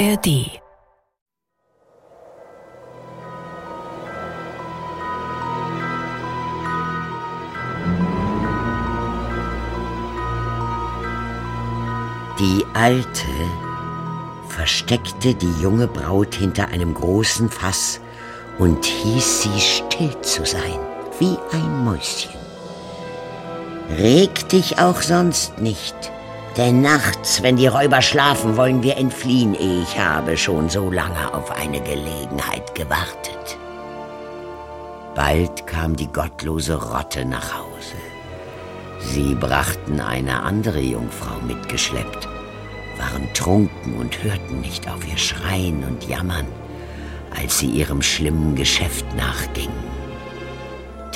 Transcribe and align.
ARD 0.00 0.26
Die 12.38 12.64
Alte 12.72 13.26
versteckte 14.48 15.34
die 15.34 15.52
junge 15.60 15.86
Braut 15.86 16.34
hinter 16.34 16.68
einem 16.68 16.94
großen 16.94 17.50
Fass 17.50 18.00
und 18.58 18.82
hieß 18.86 19.42
sie 19.42 19.60
still 19.60 20.18
zu 20.22 20.46
sein, 20.46 20.78
wie 21.18 21.36
ein 21.52 21.84
Mäuschen. 21.84 22.30
Reg 23.98 24.48
dich 24.48 24.78
auch 24.78 25.02
sonst 25.02 25.58
nicht, 25.58 26.10
denn 26.56 26.82
nachts, 26.82 27.42
wenn 27.42 27.56
die 27.56 27.66
Räuber 27.66 28.02
schlafen, 28.02 28.56
wollen 28.56 28.82
wir 28.82 28.96
entfliehen. 28.96 29.54
Ich 29.54 29.98
habe 29.98 30.36
schon 30.36 30.68
so 30.68 30.90
lange 30.90 31.32
auf 31.32 31.50
eine 31.50 31.80
Gelegenheit 31.80 32.74
gewartet. 32.74 33.58
Bald 35.14 35.66
kam 35.66 35.96
die 35.96 36.06
gottlose 36.06 36.74
Rotte 36.74 37.24
nach 37.24 37.54
Hause. 37.54 37.96
Sie 39.00 39.34
brachten 39.34 40.00
eine 40.00 40.42
andere 40.42 40.80
Jungfrau 40.80 41.40
mitgeschleppt, 41.46 42.28
waren 42.98 43.32
trunken 43.34 43.94
und 43.94 44.22
hörten 44.22 44.60
nicht 44.60 44.88
auf 44.88 45.06
ihr 45.08 45.18
Schreien 45.18 45.84
und 45.84 46.06
Jammern, 46.08 46.46
als 47.36 47.58
sie 47.58 47.68
ihrem 47.68 48.02
schlimmen 48.02 48.54
Geschäft 48.54 49.06
nachgingen. 49.16 49.99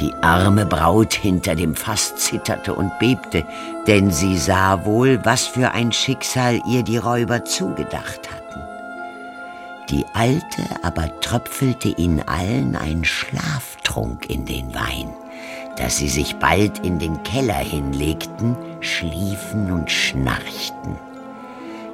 Die 0.00 0.12
arme 0.22 0.66
Braut 0.66 1.14
hinter 1.14 1.54
dem 1.54 1.76
Fass 1.76 2.16
zitterte 2.16 2.74
und 2.74 2.98
bebte, 2.98 3.44
denn 3.86 4.10
sie 4.10 4.36
sah 4.36 4.84
wohl, 4.84 5.24
was 5.24 5.46
für 5.46 5.70
ein 5.70 5.92
Schicksal 5.92 6.60
ihr 6.66 6.82
die 6.82 6.96
Räuber 6.96 7.44
zugedacht 7.44 8.28
hatten. 8.28 8.60
Die 9.90 10.04
Alte 10.14 10.62
aber 10.82 11.20
tröpfelte 11.20 11.88
ihnen 11.88 12.26
allen 12.26 12.74
einen 12.74 13.04
Schlaftrunk 13.04 14.28
in 14.28 14.46
den 14.46 14.74
Wein, 14.74 15.14
dass 15.76 15.98
sie 15.98 16.08
sich 16.08 16.36
bald 16.36 16.84
in 16.84 16.98
den 16.98 17.22
Keller 17.22 17.54
hinlegten, 17.54 18.56
schliefen 18.80 19.70
und 19.70 19.90
schnarchten. 19.90 20.96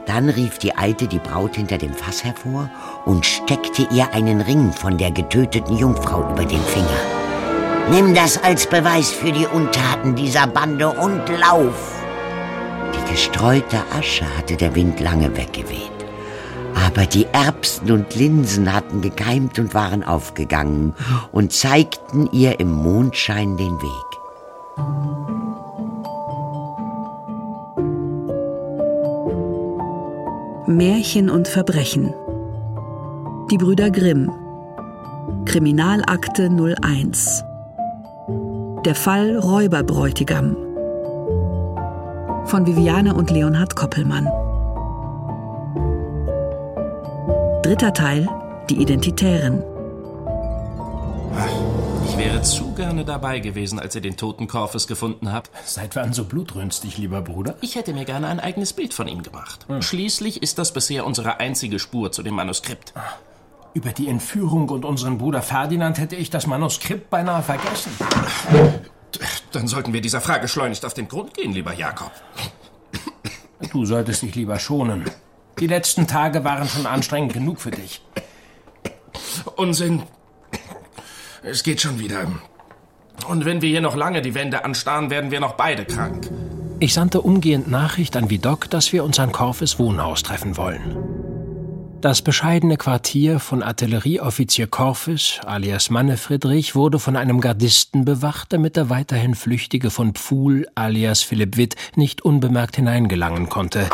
Dann 0.06 0.30
rief 0.30 0.58
die 0.58 0.74
Alte 0.74 1.06
die 1.06 1.18
Braut 1.18 1.56
hinter 1.56 1.76
dem 1.76 1.92
Fass 1.92 2.24
hervor 2.24 2.70
und 3.04 3.26
steckte 3.26 3.86
ihr 3.90 4.12
einen 4.14 4.40
Ring 4.40 4.72
von 4.72 4.96
der 4.96 5.10
getöteten 5.10 5.76
Jungfrau 5.76 6.32
über 6.32 6.46
den 6.46 6.62
Finger. 6.62 7.19
Nimm 7.90 8.14
das 8.14 8.40
als 8.40 8.68
Beweis 8.68 9.10
für 9.10 9.32
die 9.32 9.46
Untaten 9.46 10.14
dieser 10.14 10.46
Bande 10.46 10.88
und 10.88 11.28
lauf. 11.28 12.00
Die 12.94 13.10
gestreute 13.10 13.78
Asche 13.98 14.24
hatte 14.38 14.56
der 14.56 14.76
Wind 14.76 15.00
lange 15.00 15.36
weggeweht. 15.36 15.90
Aber 16.86 17.04
die 17.06 17.26
Erbsen 17.32 17.90
und 17.90 18.14
Linsen 18.14 18.72
hatten 18.72 19.00
gekeimt 19.00 19.58
und 19.58 19.74
waren 19.74 20.04
aufgegangen 20.04 20.94
und 21.32 21.52
zeigten 21.52 22.28
ihr 22.30 22.60
im 22.60 22.70
Mondschein 22.70 23.56
den 23.56 23.76
Weg. 23.82 24.10
Märchen 30.68 31.28
und 31.28 31.48
Verbrechen. 31.48 32.14
Die 33.50 33.58
Brüder 33.58 33.90
Grimm. 33.90 34.30
Kriminalakte 35.44 36.48
01. 36.48 37.44
Der 38.86 38.94
Fall 38.94 39.36
Räuberbräutigam 39.36 40.56
von 42.46 42.66
Viviane 42.66 43.14
und 43.14 43.30
Leonhard 43.30 43.76
Koppelmann. 43.76 44.24
Dritter 47.62 47.92
Teil 47.92 48.26
Die 48.70 48.80
Identitären. 48.80 49.62
Ich 52.06 52.16
wäre 52.16 52.40
zu 52.40 52.72
gerne 52.72 53.04
dabei 53.04 53.40
gewesen, 53.40 53.78
als 53.78 53.94
ihr 53.94 54.00
den 54.00 54.16
toten 54.16 54.48
Korfes 54.48 54.86
gefunden 54.86 55.30
habt. 55.30 55.50
Seit 55.66 55.94
wann 55.94 56.14
so 56.14 56.24
blutrünstig, 56.24 56.96
lieber 56.96 57.20
Bruder? 57.20 57.56
Ich 57.60 57.76
hätte 57.76 57.92
mir 57.92 58.06
gerne 58.06 58.28
ein 58.28 58.40
eigenes 58.40 58.72
Bild 58.72 58.94
von 58.94 59.08
ihm 59.08 59.22
gemacht. 59.22 59.66
Hm. 59.68 59.82
Schließlich 59.82 60.42
ist 60.42 60.58
das 60.58 60.72
bisher 60.72 61.04
unsere 61.04 61.38
einzige 61.38 61.78
Spur 61.78 62.12
zu 62.12 62.22
dem 62.22 62.32
Manuskript. 62.34 62.94
Ah. 62.94 63.02
Über 63.72 63.90
die 63.90 64.08
Entführung 64.08 64.68
und 64.68 64.84
unseren 64.84 65.18
Bruder 65.18 65.42
Ferdinand 65.42 65.98
hätte 65.98 66.16
ich 66.16 66.28
das 66.28 66.48
Manuskript 66.48 67.08
beinahe 67.08 67.42
vergessen. 67.42 67.92
Dann 69.52 69.66
sollten 69.66 69.92
wir 69.92 70.00
dieser 70.00 70.20
Frage 70.20 70.48
schleunigst 70.48 70.84
auf 70.84 70.94
den 70.94 71.08
Grund 71.08 71.34
gehen, 71.34 71.52
lieber 71.52 71.74
Jakob. 71.74 72.12
Du 73.72 73.84
solltest 73.84 74.22
dich 74.22 74.34
lieber 74.34 74.58
schonen. 74.58 75.04
Die 75.58 75.66
letzten 75.66 76.06
Tage 76.06 76.44
waren 76.44 76.68
schon 76.68 76.86
anstrengend 76.86 77.32
genug 77.32 77.60
für 77.60 77.70
dich. 77.70 78.02
Unsinn. 79.56 80.02
Es 81.42 81.62
geht 81.62 81.80
schon 81.80 81.98
wieder. 81.98 82.26
Und 83.28 83.44
wenn 83.44 83.62
wir 83.62 83.68
hier 83.68 83.80
noch 83.80 83.96
lange 83.96 84.22
die 84.22 84.34
Wände 84.34 84.64
anstarren, 84.64 85.10
werden 85.10 85.30
wir 85.30 85.40
noch 85.40 85.52
beide 85.54 85.84
krank. 85.84 86.30
Ich 86.78 86.94
sandte 86.94 87.20
umgehend 87.20 87.70
Nachricht 87.70 88.16
an 88.16 88.30
Vidocq, 88.30 88.70
dass 88.70 88.92
wir 88.92 89.04
uns 89.04 89.18
an 89.18 89.32
Korfes 89.32 89.78
Wohnhaus 89.78 90.22
treffen 90.22 90.56
wollen. 90.56 91.29
Das 92.00 92.22
bescheidene 92.22 92.78
Quartier 92.78 93.38
von 93.40 93.62
Artillerieoffizier 93.62 94.66
Korfes 94.66 95.38
alias 95.44 95.90
Manne 95.90 96.16
Friedrich 96.16 96.74
wurde 96.74 96.98
von 96.98 97.14
einem 97.14 97.42
Gardisten 97.42 98.06
bewacht, 98.06 98.54
damit 98.54 98.76
der 98.76 98.88
weiterhin 98.88 99.34
Flüchtige 99.34 99.90
von 99.90 100.14
Pfuhl 100.14 100.66
alias 100.74 101.20
Philipp 101.20 101.58
Witt 101.58 101.76
nicht 101.96 102.22
unbemerkt 102.22 102.76
hineingelangen 102.76 103.50
konnte. 103.50 103.86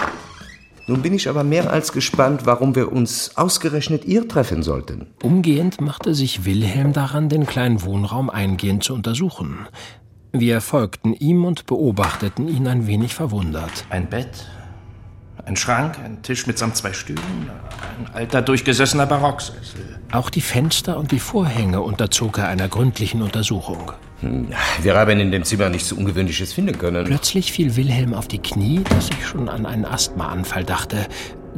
Nun 0.86 1.02
bin 1.02 1.14
ich 1.14 1.28
aber 1.28 1.42
mehr 1.42 1.72
als 1.72 1.90
gespannt, 1.90 2.42
warum 2.46 2.76
wir 2.76 2.92
uns 2.92 3.36
ausgerechnet 3.36 4.04
ihr 4.04 4.28
treffen 4.28 4.62
sollten. 4.62 5.08
Umgehend 5.24 5.80
machte 5.80 6.14
sich 6.14 6.44
Wilhelm 6.44 6.92
daran, 6.92 7.28
den 7.28 7.44
kleinen 7.44 7.82
Wohnraum 7.82 8.30
eingehend 8.30 8.84
zu 8.84 8.94
untersuchen. 8.94 9.66
Wir 10.30 10.60
folgten 10.60 11.12
ihm 11.12 11.44
und 11.44 11.66
beobachteten 11.66 12.46
ihn 12.46 12.68
ein 12.68 12.86
wenig 12.86 13.16
verwundert. 13.16 13.84
Ein 13.90 14.08
Bett, 14.08 14.46
ein 15.46 15.56
Schrank, 15.56 15.98
ein 16.04 16.22
Tisch 16.22 16.46
mitsamt 16.46 16.76
zwei 16.76 16.92
Stühlen, 16.92 17.50
ein 17.98 18.14
alter, 18.14 18.42
durchgesessener 18.42 19.06
Barocksessel. 19.06 20.00
Auch 20.12 20.28
die 20.28 20.40
Fenster 20.40 20.98
und 20.98 21.12
die 21.12 21.20
Vorhänge 21.20 21.80
unterzog 21.80 22.38
er 22.38 22.48
einer 22.48 22.68
gründlichen 22.68 23.22
Untersuchung. 23.22 23.92
Hm, 24.20 24.48
wir 24.82 24.96
haben 24.96 25.20
in 25.20 25.30
dem 25.30 25.44
Zimmer 25.44 25.68
nichts 25.68 25.88
so 25.88 25.96
Ungewöhnliches 25.96 26.52
finden 26.52 26.78
können. 26.78 27.04
Plötzlich 27.04 27.52
fiel 27.52 27.76
Wilhelm 27.76 28.12
auf 28.12 28.26
die 28.28 28.38
Knie, 28.38 28.82
dass 28.90 29.08
ich 29.10 29.24
schon 29.24 29.48
an 29.48 29.66
einen 29.66 29.84
Asthmaanfall 29.84 30.64
dachte. 30.64 31.06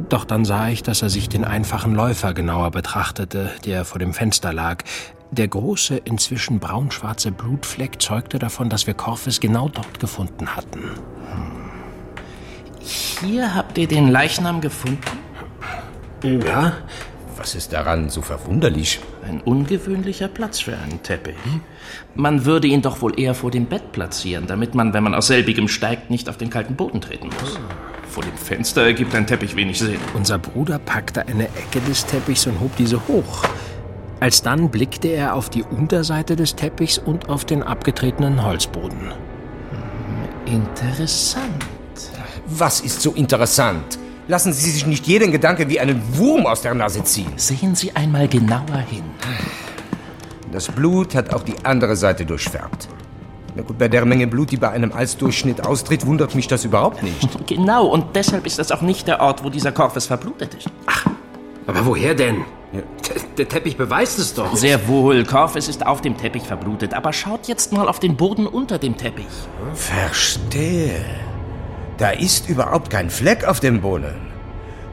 Doch 0.09 0.23
dann 0.23 0.45
sah 0.45 0.69
ich, 0.69 0.83
dass 0.83 1.01
er 1.01 1.09
sich 1.09 1.27
den 1.27 1.43
einfachen 1.43 1.93
Läufer 1.93 2.33
genauer 2.33 2.71
betrachtete, 2.71 3.51
der 3.65 3.85
vor 3.85 3.99
dem 3.99 4.13
Fenster 4.13 4.53
lag. 4.53 4.83
Der 5.31 5.47
große, 5.47 5.97
inzwischen 5.97 6.59
braunschwarze 6.59 7.31
Blutfleck 7.31 8.01
zeugte 8.01 8.39
davon, 8.39 8.69
dass 8.69 8.87
wir 8.87 8.93
Korfes 8.93 9.39
genau 9.39 9.67
dort 9.67 9.99
gefunden 9.99 10.55
hatten. 10.55 10.81
Hm. 10.81 11.58
Hier 12.79 13.55
habt 13.55 13.77
ihr 13.77 13.87
den 13.87 14.07
Leichnam 14.09 14.61
gefunden? 14.61 14.99
Ja. 16.23 16.73
Was 17.37 17.55
ist 17.55 17.71
daran 17.71 18.09
so 18.09 18.21
verwunderlich? 18.21 18.99
Ein 19.25 19.39
ungewöhnlicher 19.39 20.27
Platz 20.27 20.59
für 20.59 20.77
einen 20.77 21.01
Teppich. 21.01 21.35
Man 22.13 22.43
würde 22.43 22.67
ihn 22.67 22.81
doch 22.81 23.01
wohl 23.01 23.17
eher 23.17 23.33
vor 23.33 23.49
dem 23.49 23.65
Bett 23.65 23.93
platzieren, 23.93 24.45
damit 24.45 24.75
man, 24.75 24.93
wenn 24.93 25.03
man 25.03 25.15
aus 25.15 25.27
selbigem 25.27 25.69
steigt, 25.69 26.09
nicht 26.09 26.27
auf 26.27 26.35
den 26.35 26.49
kalten 26.49 26.75
Boden 26.75 26.99
treten 26.99 27.27
muss. 27.27 27.57
Vor 28.09 28.23
dem 28.23 28.35
Fenster 28.35 28.83
ergibt 28.83 29.15
ein 29.15 29.25
Teppich 29.25 29.55
wenig 29.55 29.79
Sinn. 29.79 29.99
Unser 30.13 30.37
Bruder 30.37 30.79
packte 30.79 31.27
eine 31.27 31.45
Ecke 31.45 31.79
des 31.87 32.05
Teppichs 32.05 32.45
und 32.45 32.59
hob 32.59 32.75
diese 32.75 33.07
hoch. 33.07 33.43
Alsdann 34.19 34.69
blickte 34.69 35.07
er 35.07 35.35
auf 35.35 35.49
die 35.49 35.63
Unterseite 35.63 36.35
des 36.35 36.55
Teppichs 36.55 36.97
und 36.97 37.29
auf 37.29 37.45
den 37.45 37.63
abgetretenen 37.63 38.43
Holzboden. 38.43 39.13
Interessant. 40.45 41.68
Was 42.51 42.81
ist 42.81 43.01
so 43.01 43.11
interessant? 43.11 43.99
Lassen 44.27 44.53
Sie 44.53 44.69
sich 44.71 44.85
nicht 44.85 45.05
jeden 45.07 45.31
Gedanke 45.31 45.69
wie 45.69 45.79
einen 45.79 46.01
Wurm 46.17 46.45
aus 46.45 46.61
der 46.61 46.73
Nase 46.73 47.03
ziehen. 47.03 47.31
Sehen 47.35 47.75
Sie 47.75 47.95
einmal 47.95 48.27
genauer 48.27 48.83
hin. 48.89 49.03
Das 50.51 50.67
Blut 50.67 51.13
hat 51.15 51.33
auch 51.33 51.43
die 51.43 51.55
andere 51.63 51.95
Seite 51.95 52.25
durchfärbt. 52.25 52.87
Na 53.55 53.61
gut, 53.61 53.77
bei 53.77 53.87
der 53.87 54.05
Menge 54.05 54.27
Blut, 54.27 54.51
die 54.51 54.57
bei 54.57 54.69
einem 54.69 54.91
Alsdurchschnitt 54.91 55.65
austritt, 55.65 56.05
wundert 56.05 56.33
mich 56.33 56.47
das 56.47 56.65
überhaupt 56.65 57.03
nicht. 57.03 57.29
Genau, 57.47 57.87
und 57.87 58.15
deshalb 58.15 58.45
ist 58.45 58.59
das 58.59 58.71
auch 58.71 58.81
nicht 58.81 59.07
der 59.07 59.21
Ort, 59.21 59.43
wo 59.43 59.49
dieser 59.49 59.71
Korpus 59.71 60.05
verblutet 60.05 60.53
ist. 60.53 60.67
Ach, 60.85 61.05
aber 61.67 61.85
woher 61.85 62.13
denn? 62.15 62.45
Ja. 62.71 62.81
Der 63.37 63.47
Teppich 63.47 63.77
beweist 63.77 64.19
es 64.19 64.33
doch. 64.33 64.55
Sehr 64.55 64.87
wohl, 64.87 65.23
Korfes 65.23 65.67
ist 65.67 65.85
auf 65.85 66.01
dem 66.01 66.17
Teppich 66.17 66.43
verblutet. 66.43 66.93
Aber 66.93 67.13
schaut 67.13 67.47
jetzt 67.47 67.73
mal 67.73 67.87
auf 67.87 67.99
den 67.99 68.15
Boden 68.15 68.45
unter 68.45 68.77
dem 68.77 68.95
Teppich. 68.97 69.25
Verstehe. 69.73 71.05
Da 71.99 72.11
ist 72.11 72.47
überhaupt 72.47 72.89
kein 72.89 73.09
Fleck 73.09 73.43
auf 73.43 73.59
dem 73.59 73.81
Boden. 73.81 74.15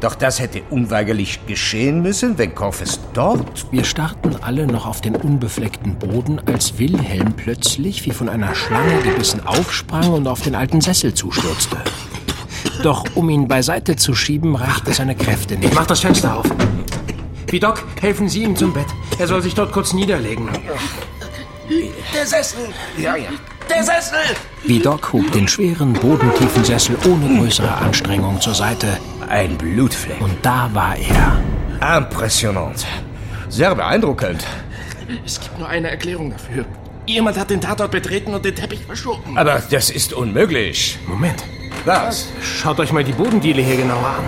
Doch 0.01 0.17
das 0.17 0.41
hätte 0.41 0.63
unweigerlich 0.71 1.47
geschehen 1.47 2.03
müssen, 2.03 2.37
wenn 2.37 2.53
Korfes 2.53 2.99
dort... 3.15 3.71
Wir 3.71 3.85
starrten 3.85 4.37
alle 4.43 4.67
noch 4.67 4.87
auf 4.87 5.01
den 5.01 5.15
unbefleckten 5.15 5.95
Boden, 5.95 6.41
als 6.47 6.79
Wilhelm 6.79 7.33
plötzlich 7.35 8.05
wie 8.05 8.11
von 8.11 8.29
einer 8.29 8.57
Schlange 8.57 9.01
gebissen 9.03 9.47
aufsprang 9.47 10.13
und 10.13 10.27
auf 10.27 10.43
den 10.43 10.57
alten 10.57 10.81
Sessel 10.81 11.15
zustürzte. 11.15 11.77
Doch 12.83 13.05
um 13.15 13.31
ihn 13.31 13.47
beiseite 13.47 13.95
zu 13.95 14.15
schieben, 14.15 14.57
reichte 14.57 14.93
seine 14.93 15.15
Kräfte 15.15 15.57
nicht. 15.57 15.75
Mach 15.75 15.87
das 15.87 16.01
Fenster 16.01 16.37
auf. 16.37 16.47
Wie 17.47 17.61
Doc, 17.61 17.85
helfen 18.01 18.29
Sie 18.29 18.43
ihm 18.43 18.57
zum 18.57 18.73
Bett. 18.73 18.87
Er 19.19 19.29
soll 19.29 19.43
sich 19.43 19.55
dort 19.55 19.71
kurz 19.71 19.93
niederlegen. 19.93 20.49
Der 22.13 22.27
Sessel! 22.27 22.69
Ja, 22.99 23.15
ja. 23.15 23.29
Der 23.69 23.83
Sessel! 23.83 24.19
Wie 24.65 24.79
Doc 24.79 25.13
hob 25.13 25.31
den 25.33 25.47
schweren, 25.47 25.93
bodentiefen 25.93 26.65
Sessel 26.65 26.97
ohne 27.07 27.39
größere 27.39 27.73
Anstrengung 27.73 28.41
zur 28.41 28.55
Seite. 28.55 28.87
Ein 29.29 29.57
Blutfleck. 29.57 30.21
Und 30.21 30.35
da 30.43 30.71
war 30.73 30.97
er. 30.97 31.99
Impressionant. 31.99 32.87
Sehr 33.49 33.75
beeindruckend. 33.75 34.45
Es 35.25 35.41
gibt 35.41 35.59
nur 35.59 35.69
eine 35.69 35.91
Erklärung 35.91 36.31
dafür. 36.31 36.65
Jemand 37.07 37.39
hat 37.39 37.51
den 37.51 37.61
Tatort 37.61 37.93
betreten 37.93 38.35
und 38.35 38.45
den 38.45 38.55
Teppich 38.55 38.85
verschoben. 38.85 39.39
Aber 39.39 39.63
das 39.71 39.91
ist 39.91 40.13
unmöglich. 40.13 40.99
Moment. 41.07 41.45
Was? 41.85 42.29
Schaut 42.43 42.81
euch 42.81 42.93
mal 42.93 43.05
die 43.05 43.13
Bodendiele 43.13 43.63
hier 43.63 43.77
genauer 43.77 44.07
an. 44.07 44.25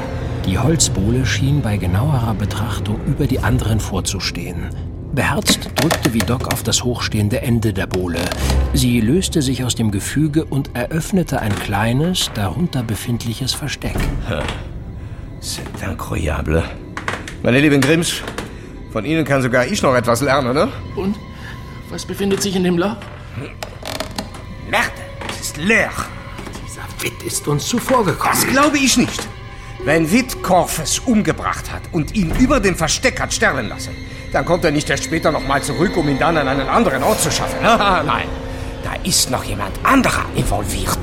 Die 0.47 0.59
Holzbohle 0.59 1.27
schien 1.27 1.61
bei 1.61 1.77
genauerer 1.77 2.35
Betrachtung 2.35 3.01
über 3.07 3.27
die 3.27 3.41
anderen 3.41 3.81
vorzustehen. 3.81 4.71
Beherzt 5.19 5.69
drückte 5.75 6.15
Vidocq 6.15 6.47
auf 6.53 6.63
das 6.63 6.85
hochstehende 6.85 7.43
Ende 7.43 7.73
der 7.73 7.89
Bohle. 7.89 8.21
Sie 8.73 9.01
löste 9.01 9.43
sich 9.43 9.65
aus 9.65 9.75
dem 9.75 9.91
Gefüge 9.91 10.45
und 10.45 10.77
eröffnete 10.77 11.41
ein 11.41 11.53
kleines, 11.57 12.31
darunter 12.35 12.85
befindliches 12.85 13.53
Versteck. 13.53 13.97
C'est 15.43 15.91
incroyable. 15.91 16.63
Meine 17.43 17.59
lieben 17.59 17.81
Grimms, 17.81 18.23
von 18.93 19.05
Ihnen 19.05 19.25
kann 19.25 19.43
sogar 19.43 19.67
ich 19.67 19.83
noch 19.83 19.97
etwas 19.97 20.21
lernen, 20.21 20.55
ne? 20.55 20.69
Und? 20.95 21.17
Was 21.91 22.05
befindet 22.07 22.41
sich 22.41 22.55
in 22.55 22.63
dem 22.63 22.79
Loch? 22.79 22.95
Merde, 24.71 24.87
es 25.31 25.41
ist 25.49 25.57
leer. 25.57 25.91
Dieser 26.65 26.87
Witt 27.03 27.25
ist 27.25 27.49
uns 27.49 27.67
zuvorgekommen. 27.67 28.39
Das 28.41 28.47
glaube 28.47 28.79
ich 28.79 28.97
nicht. 28.97 29.27
Wenn 29.85 30.13
Witt 30.13 30.45
Korfes 30.45 31.01
umgebracht 31.01 31.73
hat 31.73 31.83
und 31.91 32.15
ihn 32.15 32.33
über 32.39 32.61
dem 32.61 32.77
Versteck 32.77 33.21
hat 33.21 33.35
sterben 33.35 33.69
lassen, 33.69 33.97
dann 34.33 34.45
kommt 34.45 34.65
er 34.65 34.71
nicht 34.71 34.89
erst 34.91 35.05
später 35.05 35.33
nochmal 35.33 35.63
zurück, 35.63 35.97
um 35.97 36.09
ihn 36.09 36.19
dann 36.19 36.37
an 36.37 36.49
einen 36.49 36.69
anderen 36.69 37.03
Ort 37.03 37.21
zu 37.21 37.31
schaffen. 37.31 37.59
Nein, 37.63 38.29
da 38.85 38.93
ist 39.05 39.31
noch 39.31 39.45
jemand 39.45 39.73
anderer 39.83 40.25
involviert. 40.35 40.99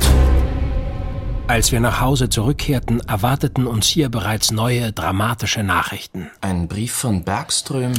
Als 1.47 1.71
wir 1.71 1.79
nach 1.79 2.01
Hause 2.01 2.29
zurückkehrten, 2.29 3.01
erwarteten 3.07 3.67
uns 3.67 3.85
hier 3.87 4.09
bereits 4.09 4.51
neue 4.51 4.91
dramatische 4.91 5.61
Nachrichten. 5.63 6.31
Ein 6.41 6.67
Brief 6.67 6.93
von 6.93 7.23
Bergström. 7.23 7.93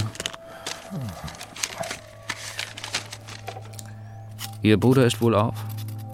Ihr 4.62 4.81
Bruder 4.81 5.06
ist 5.06 5.20
wohl 5.20 5.37
auf, 5.37 5.55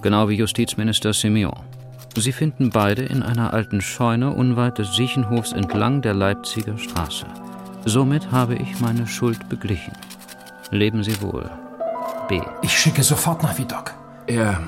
genau 0.02 0.28
wie 0.28 0.34
Justizminister 0.34 1.14
Simeon. 1.14 1.58
Sie 2.14 2.32
finden 2.32 2.68
beide 2.68 3.02
in 3.02 3.22
einer 3.22 3.54
alten 3.54 3.80
Scheune 3.80 4.34
unweit 4.34 4.76
des 4.76 4.94
Siechenhofs 4.94 5.52
entlang 5.52 6.02
der 6.02 6.12
Leipziger 6.12 6.76
Straße. 6.76 7.24
Somit 7.84 8.31
habe 8.31 8.55
ich 8.55 8.81
meine 8.81 9.08
Schuld 9.08 9.49
beglichen. 9.49 9.93
Leben 10.70 11.02
Sie 11.02 11.20
wohl. 11.20 11.50
B. 12.29 12.40
Ich 12.62 12.79
schicke 12.79 13.02
sofort 13.02 13.43
nach 13.43 13.58
Vidocq. 13.58 13.93
Ja, 14.29 14.61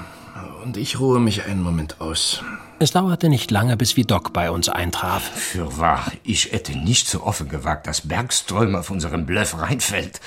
und 0.64 0.76
ich 0.76 0.98
ruhe 0.98 1.20
mich 1.20 1.44
einen 1.44 1.62
Moment 1.62 2.00
aus. 2.00 2.42
Es 2.80 2.90
dauerte 2.90 3.28
nicht 3.28 3.52
lange, 3.52 3.76
bis 3.76 3.96
Vidocq 3.96 4.32
bei 4.32 4.50
uns 4.50 4.68
eintraf. 4.68 5.22
Für 5.22 5.78
wahr, 5.78 6.10
ich 6.24 6.52
hätte 6.52 6.76
nicht 6.76 7.08
so 7.08 7.22
offen 7.22 7.48
gewagt, 7.48 7.86
dass 7.86 8.08
Bergström 8.08 8.74
auf 8.74 8.90
unseren 8.90 9.26
Bluff 9.26 9.56
reinfällt. 9.58 10.20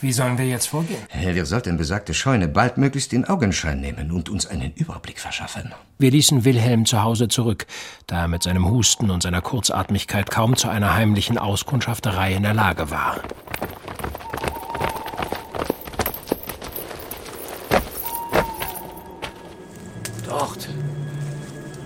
Wie 0.00 0.12
sollen 0.12 0.36
wir 0.36 0.46
jetzt 0.46 0.66
vorgehen? 0.66 0.98
Wir 1.18 1.46
sollten 1.46 1.78
besagte 1.78 2.12
Scheune 2.12 2.48
baldmöglichst 2.48 3.12
in 3.12 3.24
Augenschein 3.24 3.80
nehmen 3.80 4.10
und 4.10 4.28
uns 4.28 4.46
einen 4.46 4.72
Überblick 4.74 5.18
verschaffen. 5.18 5.72
Wir 5.98 6.10
ließen 6.10 6.44
Wilhelm 6.44 6.84
zu 6.84 7.02
Hause 7.02 7.28
zurück, 7.28 7.66
da 8.06 8.22
er 8.22 8.28
mit 8.28 8.42
seinem 8.42 8.68
Husten 8.68 9.10
und 9.10 9.22
seiner 9.22 9.40
Kurzatmigkeit 9.40 10.30
kaum 10.30 10.56
zu 10.56 10.68
einer 10.68 10.94
heimlichen 10.94 11.38
Auskundschafterei 11.38 12.34
in 12.34 12.42
der 12.42 12.54
Lage 12.54 12.90
war. 12.90 13.20
Dort. 20.28 20.68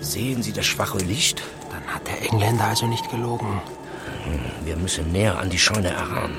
Sehen 0.01 0.43
Sie 0.43 0.51
das 0.51 0.65
schwache 0.65 0.97
Licht? 0.97 1.41
Dann 1.69 1.95
hat 1.95 2.05
der 2.07 2.21
Engländer 2.29 2.65
also 2.65 2.87
nicht 2.87 3.09
gelogen. 3.09 3.61
Wir 4.65 4.75
müssen 4.75 5.11
näher 5.11 5.39
an 5.39 5.49
die 5.49 5.59
Scheune 5.59 5.89
heran. 5.89 6.31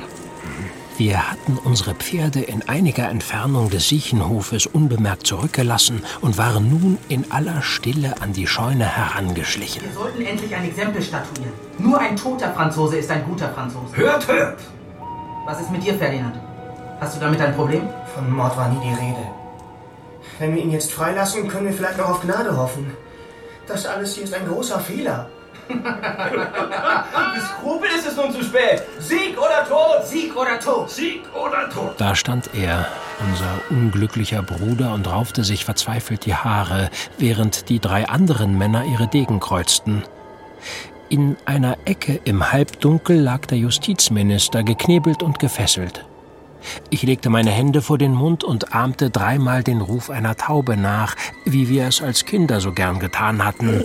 Wir 0.98 1.30
hatten 1.30 1.58
unsere 1.64 1.94
Pferde 1.94 2.40
in 2.40 2.68
einiger 2.68 3.08
Entfernung 3.08 3.70
des 3.70 3.88
Siechenhofes 3.88 4.66
unbemerkt 4.66 5.26
zurückgelassen 5.26 6.04
und 6.20 6.36
waren 6.36 6.68
nun 6.68 6.98
in 7.08 7.30
aller 7.32 7.62
Stille 7.62 8.20
an 8.20 8.34
die 8.34 8.46
Scheune 8.46 8.84
herangeschlichen. 8.84 9.82
Wir 9.82 9.92
sollten 9.92 10.22
endlich 10.22 10.54
ein 10.54 10.64
Exempel 10.64 11.02
statuieren. 11.02 11.52
Nur 11.78 11.98
ein 11.98 12.14
toter 12.14 12.52
Franzose 12.52 12.98
ist 12.98 13.10
ein 13.10 13.24
guter 13.24 13.48
Franzose. 13.48 13.96
Hört, 13.96 14.28
hört! 14.28 14.58
Was 15.46 15.60
ist 15.62 15.70
mit 15.70 15.82
dir, 15.82 15.94
Ferdinand? 15.94 16.38
Hast 17.00 17.16
du 17.16 17.20
damit 17.20 17.40
ein 17.40 17.54
Problem? 17.54 17.88
Von 18.14 18.30
Mord 18.30 18.56
war 18.56 18.68
nie 18.68 18.80
die 18.80 18.94
Rede. 18.94 19.26
Wenn 20.38 20.54
wir 20.54 20.62
ihn 20.62 20.70
jetzt 20.70 20.92
freilassen, 20.92 21.48
können 21.48 21.66
wir 21.66 21.72
vielleicht 21.72 21.98
noch 21.98 22.10
auf 22.10 22.20
Gnade 22.20 22.56
hoffen. 22.56 22.92
Das 23.66 23.86
alles 23.86 24.14
hier 24.14 24.24
ist 24.24 24.34
ein 24.34 24.46
großer 24.46 24.78
Fehler. 24.78 25.30
Bis 27.34 27.44
Skrupel 27.44 27.88
ist 27.96 28.06
es 28.06 28.16
nun 28.16 28.32
zu 28.32 28.42
spät. 28.42 28.82
Sieg 28.98 29.36
oder 29.38 29.66
Tod! 29.68 30.06
Sieg 30.06 30.36
oder 30.36 30.58
Tod! 30.58 30.90
Sieg 30.90 31.22
oder 31.34 31.68
Tod! 31.70 31.94
Da 31.98 32.14
stand 32.14 32.50
er, 32.54 32.86
unser 33.20 33.60
unglücklicher 33.70 34.42
Bruder, 34.42 34.92
und 34.92 35.10
raufte 35.10 35.44
sich 35.44 35.64
verzweifelt 35.64 36.26
die 36.26 36.34
Haare, 36.34 36.90
während 37.18 37.68
die 37.68 37.80
drei 37.80 38.08
anderen 38.08 38.58
Männer 38.58 38.84
ihre 38.84 39.08
Degen 39.08 39.40
kreuzten. 39.40 40.02
In 41.08 41.36
einer 41.44 41.76
Ecke 41.84 42.20
im 42.24 42.52
Halbdunkel 42.52 43.20
lag 43.20 43.46
der 43.46 43.58
Justizminister, 43.58 44.62
geknebelt 44.62 45.22
und 45.22 45.38
gefesselt. 45.38 46.04
Ich 46.90 47.02
legte 47.02 47.28
meine 47.30 47.50
Hände 47.50 47.82
vor 47.82 47.98
den 47.98 48.14
Mund 48.14 48.44
und 48.44 48.74
ahmte 48.74 49.10
dreimal 49.10 49.62
den 49.62 49.80
Ruf 49.80 50.10
einer 50.10 50.36
Taube 50.36 50.76
nach, 50.76 51.16
wie 51.44 51.68
wir 51.68 51.86
es 51.86 52.00
als 52.00 52.24
Kinder 52.24 52.60
so 52.60 52.72
gern 52.72 52.98
getan 52.98 53.44
hatten. 53.44 53.82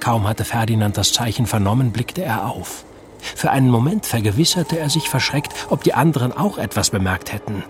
Kaum 0.00 0.28
hatte 0.28 0.44
Ferdinand 0.44 0.96
das 0.96 1.12
Zeichen 1.12 1.46
vernommen, 1.46 1.92
blickte 1.92 2.22
er 2.22 2.46
auf. 2.46 2.84
Für 3.20 3.50
einen 3.50 3.70
Moment 3.70 4.06
vergewisserte 4.06 4.78
er 4.78 4.90
sich 4.90 5.08
verschreckt, 5.08 5.52
ob 5.68 5.82
die 5.82 5.94
anderen 5.94 6.32
auch 6.32 6.58
etwas 6.58 6.90
bemerkt 6.90 7.32
hätten. 7.32 7.64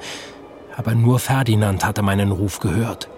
Aber 0.77 0.95
nur 0.95 1.19
Ferdinand 1.19 1.85
hatte 1.85 2.03
meinen 2.03 2.31
Ruf 2.31 2.61
gehört. 2.61 3.09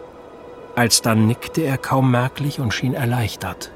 Alsdann 0.75 1.26
nickte 1.26 1.62
er 1.62 1.79
kaum 1.79 2.11
merklich 2.11 2.61
und 2.61 2.73
schien 2.73 2.94
erleichtert. 2.94 3.70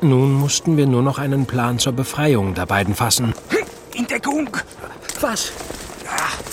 Nun 0.00 0.34
mussten 0.34 0.76
wir 0.76 0.86
nur 0.86 1.02
noch 1.02 1.18
einen 1.18 1.46
Plan 1.46 1.78
zur 1.78 1.92
Befreiung 1.92 2.54
der 2.54 2.66
beiden 2.66 2.94
fassen. 2.94 3.34
In 3.94 4.06
Deckung! 4.06 4.48
Was? 5.20 5.52
Reiter! 6.04 6.51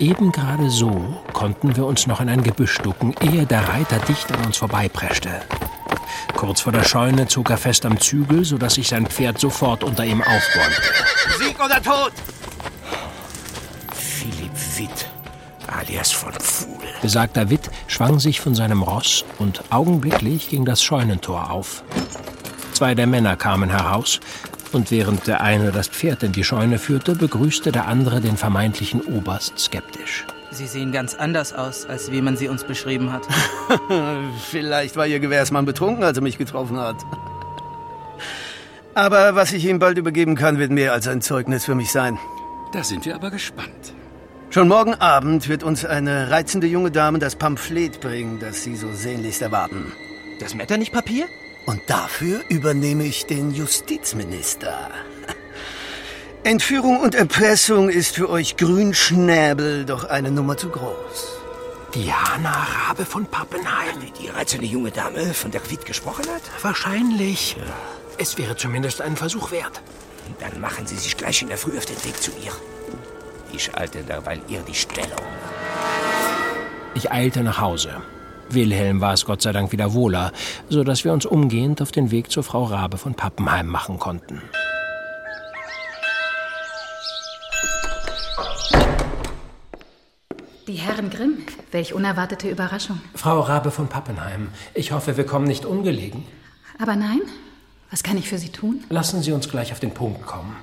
Eben 0.00 0.32
gerade 0.32 0.70
so 0.70 1.14
konnten 1.34 1.76
wir 1.76 1.84
uns 1.84 2.06
noch 2.06 2.22
in 2.22 2.30
ein 2.30 2.42
Gebüsch 2.42 2.78
ducken, 2.78 3.14
ehe 3.20 3.44
der 3.44 3.68
Reiter 3.68 3.98
dicht 3.98 4.32
an 4.32 4.46
uns 4.46 4.56
vorbeipreschte. 4.56 5.28
Kurz 6.34 6.62
vor 6.62 6.72
der 6.72 6.84
Scheune 6.84 7.28
zog 7.28 7.50
er 7.50 7.58
fest 7.58 7.84
am 7.84 8.00
Zügel, 8.00 8.46
sodass 8.46 8.74
sich 8.74 8.88
sein 8.88 9.06
Pferd 9.06 9.38
sofort 9.38 9.84
unter 9.84 10.06
ihm 10.06 10.22
aufbäumte. 10.22 10.82
Sieg 11.38 11.62
oder 11.62 11.82
Tod! 11.82 12.12
Philipp 13.92 14.78
Witt, 14.78 15.06
alias 15.66 16.12
von 16.12 16.32
Pfuhl. 16.32 16.80
Besagter 17.02 17.50
Witt 17.50 17.70
schwang 17.86 18.20
sich 18.20 18.40
von 18.40 18.54
seinem 18.54 18.82
Ross 18.82 19.26
und 19.38 19.64
augenblicklich 19.68 20.48
ging 20.48 20.64
das 20.64 20.82
Scheunentor 20.82 21.50
auf. 21.50 21.82
Zwei 22.72 22.94
der 22.94 23.06
Männer 23.06 23.36
kamen 23.36 23.68
heraus 23.68 24.18
und 24.72 24.90
während 24.90 25.26
der 25.26 25.40
eine 25.40 25.72
das 25.72 25.88
Pferd 25.88 26.22
in 26.22 26.32
die 26.32 26.44
Scheune 26.44 26.78
führte, 26.78 27.14
begrüßte 27.14 27.72
der 27.72 27.86
andere 27.86 28.20
den 28.20 28.36
vermeintlichen 28.36 29.00
Oberst 29.00 29.58
skeptisch. 29.58 30.26
Sie 30.52 30.66
sehen 30.66 30.90
ganz 30.90 31.14
anders 31.14 31.52
aus, 31.52 31.86
als 31.86 32.10
wie 32.10 32.22
man 32.22 32.36
sie 32.36 32.48
uns 32.48 32.64
beschrieben 32.64 33.12
hat. 33.12 33.22
Vielleicht 34.50 34.96
war 34.96 35.06
Ihr 35.06 35.20
Gewährsmann 35.20 35.64
betrunken, 35.64 36.02
als 36.02 36.18
er 36.18 36.22
mich 36.22 36.38
getroffen 36.38 36.78
hat. 36.78 36.96
Aber 38.94 39.36
was 39.36 39.52
ich 39.52 39.64
ihm 39.64 39.78
bald 39.78 39.98
übergeben 39.98 40.34
kann, 40.34 40.58
wird 40.58 40.72
mehr 40.72 40.92
als 40.92 41.06
ein 41.06 41.22
Zeugnis 41.22 41.64
für 41.64 41.76
mich 41.76 41.92
sein. 41.92 42.18
Da 42.72 42.82
sind 42.82 43.04
wir 43.04 43.14
aber 43.14 43.30
gespannt. 43.30 43.94
Schon 44.50 44.66
morgen 44.66 44.94
Abend 44.94 45.48
wird 45.48 45.62
uns 45.62 45.84
eine 45.84 46.30
reizende 46.30 46.66
junge 46.66 46.90
Dame 46.90 47.20
das 47.20 47.36
Pamphlet 47.36 48.00
bringen, 48.00 48.40
das 48.40 48.64
Sie 48.64 48.74
so 48.74 48.92
sehnlichst 48.92 49.42
erwarten. 49.42 49.92
Das 50.40 50.54
Metternich-Papier? 50.54 51.26
Und 51.70 51.82
dafür 51.86 52.42
übernehme 52.48 53.04
ich 53.04 53.26
den 53.26 53.52
Justizminister. 53.52 54.90
Entführung 56.42 56.98
und 56.98 57.14
Erpressung 57.14 57.88
ist 57.88 58.16
für 58.16 58.28
euch 58.28 58.56
Grünschnäbel 58.56 59.84
doch 59.84 60.02
eine 60.02 60.32
Nummer 60.32 60.56
zu 60.56 60.68
groß. 60.68 61.38
Die 61.94 62.12
Hanna 62.12 62.66
Rabe 62.88 63.04
von 63.04 63.24
Pappenheim. 63.24 64.00
Die 64.20 64.26
reizende 64.26 64.66
junge 64.66 64.90
Dame, 64.90 65.32
von 65.32 65.52
der 65.52 65.60
Witt 65.70 65.86
gesprochen 65.86 66.24
hat? 66.34 66.42
Wahrscheinlich. 66.60 67.56
Es 68.18 68.36
wäre 68.36 68.56
zumindest 68.56 69.00
ein 69.00 69.16
Versuch 69.16 69.52
wert. 69.52 69.80
Dann 70.40 70.60
machen 70.60 70.88
Sie 70.88 70.96
sich 70.96 71.16
gleich 71.16 71.40
in 71.40 71.48
der 71.50 71.56
Früh 71.56 71.78
auf 71.78 71.86
den 71.86 72.04
Weg 72.04 72.20
zu 72.20 72.32
ihr. 72.44 72.50
Ich 73.52 73.70
halte 73.72 74.02
derweil 74.02 74.42
ihr 74.48 74.62
die 74.62 74.74
Stellung. 74.74 75.22
Ich 76.94 77.12
eilte 77.12 77.44
nach 77.44 77.60
Hause. 77.60 78.02
Wilhelm 78.54 79.00
war 79.00 79.14
es 79.14 79.24
Gott 79.24 79.42
sei 79.42 79.52
Dank 79.52 79.72
wieder 79.72 79.94
wohler, 79.94 80.32
so 80.68 80.84
dass 80.84 81.04
wir 81.04 81.12
uns 81.12 81.26
umgehend 81.26 81.80
auf 81.82 81.92
den 81.92 82.10
Weg 82.10 82.30
zur 82.30 82.42
Frau 82.42 82.64
Rabe 82.64 82.98
von 82.98 83.14
Pappenheim 83.14 83.66
machen 83.66 83.98
konnten. 83.98 84.42
Die 90.66 90.76
Herren 90.76 91.10
Grimm, 91.10 91.38
welch 91.72 91.94
unerwartete 91.94 92.48
Überraschung. 92.48 93.00
Frau 93.14 93.40
Rabe 93.40 93.70
von 93.70 93.88
Pappenheim, 93.88 94.48
ich 94.74 94.92
hoffe, 94.92 95.16
wir 95.16 95.26
kommen 95.26 95.46
nicht 95.46 95.64
ungelegen. 95.64 96.24
Aber 96.78 96.94
nein, 96.94 97.20
was 97.90 98.02
kann 98.02 98.16
ich 98.16 98.28
für 98.28 98.38
Sie 98.38 98.50
tun? 98.50 98.84
Lassen 98.88 99.22
Sie 99.22 99.32
uns 99.32 99.48
gleich 99.48 99.72
auf 99.72 99.80
den 99.80 99.92
Punkt 99.92 100.24
kommen. 100.26 100.56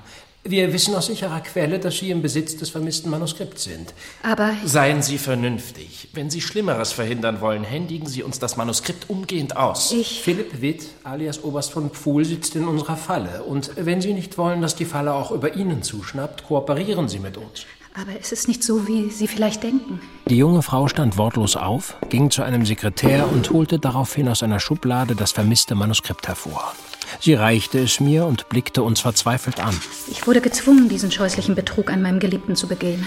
Wir 0.50 0.72
wissen 0.72 0.94
aus 0.94 1.06
sicherer 1.06 1.40
Quelle, 1.40 1.78
dass 1.78 1.98
Sie 1.98 2.10
im 2.10 2.22
Besitz 2.22 2.56
des 2.56 2.70
vermissten 2.70 3.10
Manuskripts 3.10 3.64
sind. 3.64 3.92
Aber. 4.22 4.54
Seien 4.64 5.02
Sie 5.02 5.18
vernünftig. 5.18 6.08
Wenn 6.14 6.30
Sie 6.30 6.40
Schlimmeres 6.40 6.92
verhindern 6.92 7.42
wollen, 7.42 7.64
händigen 7.64 8.06
Sie 8.06 8.22
uns 8.22 8.38
das 8.38 8.56
Manuskript 8.56 9.10
umgehend 9.10 9.56
aus. 9.56 9.92
Ich. 9.92 10.22
Philipp 10.22 10.62
Witt, 10.62 10.86
alias 11.04 11.44
Oberst 11.44 11.72
von 11.72 11.90
Pfuhl, 11.90 12.24
sitzt 12.24 12.56
in 12.56 12.66
unserer 12.66 12.96
Falle. 12.96 13.42
Und 13.42 13.72
wenn 13.76 14.00
Sie 14.00 14.14
nicht 14.14 14.38
wollen, 14.38 14.62
dass 14.62 14.74
die 14.74 14.86
Falle 14.86 15.12
auch 15.12 15.32
über 15.32 15.54
Ihnen 15.54 15.82
zuschnappt, 15.82 16.44
kooperieren 16.44 17.08
Sie 17.08 17.18
mit 17.18 17.36
uns. 17.36 17.66
Aber 18.00 18.12
es 18.20 18.30
ist 18.30 18.46
nicht 18.46 18.62
so, 18.62 18.86
wie 18.86 19.10
Sie 19.10 19.26
vielleicht 19.26 19.64
denken. 19.64 20.00
Die 20.28 20.36
junge 20.36 20.62
Frau 20.62 20.86
stand 20.86 21.18
wortlos 21.18 21.56
auf, 21.56 21.96
ging 22.10 22.30
zu 22.30 22.44
einem 22.44 22.64
Sekretär 22.64 23.28
und 23.28 23.50
holte 23.50 23.80
daraufhin 23.80 24.28
aus 24.28 24.44
einer 24.44 24.60
Schublade 24.60 25.16
das 25.16 25.32
vermisste 25.32 25.74
Manuskript 25.74 26.28
hervor. 26.28 26.74
Sie 27.18 27.34
reichte 27.34 27.80
es 27.80 27.98
mir 27.98 28.26
und 28.26 28.48
blickte 28.50 28.84
uns 28.84 29.00
verzweifelt 29.00 29.58
an. 29.58 29.74
Ich 30.08 30.26
wurde 30.28 30.40
gezwungen, 30.40 30.88
diesen 30.88 31.10
scheußlichen 31.10 31.56
Betrug 31.56 31.90
an 31.90 32.00
meinem 32.00 32.20
Geliebten 32.20 32.54
zu 32.54 32.68
begehen. 32.68 33.04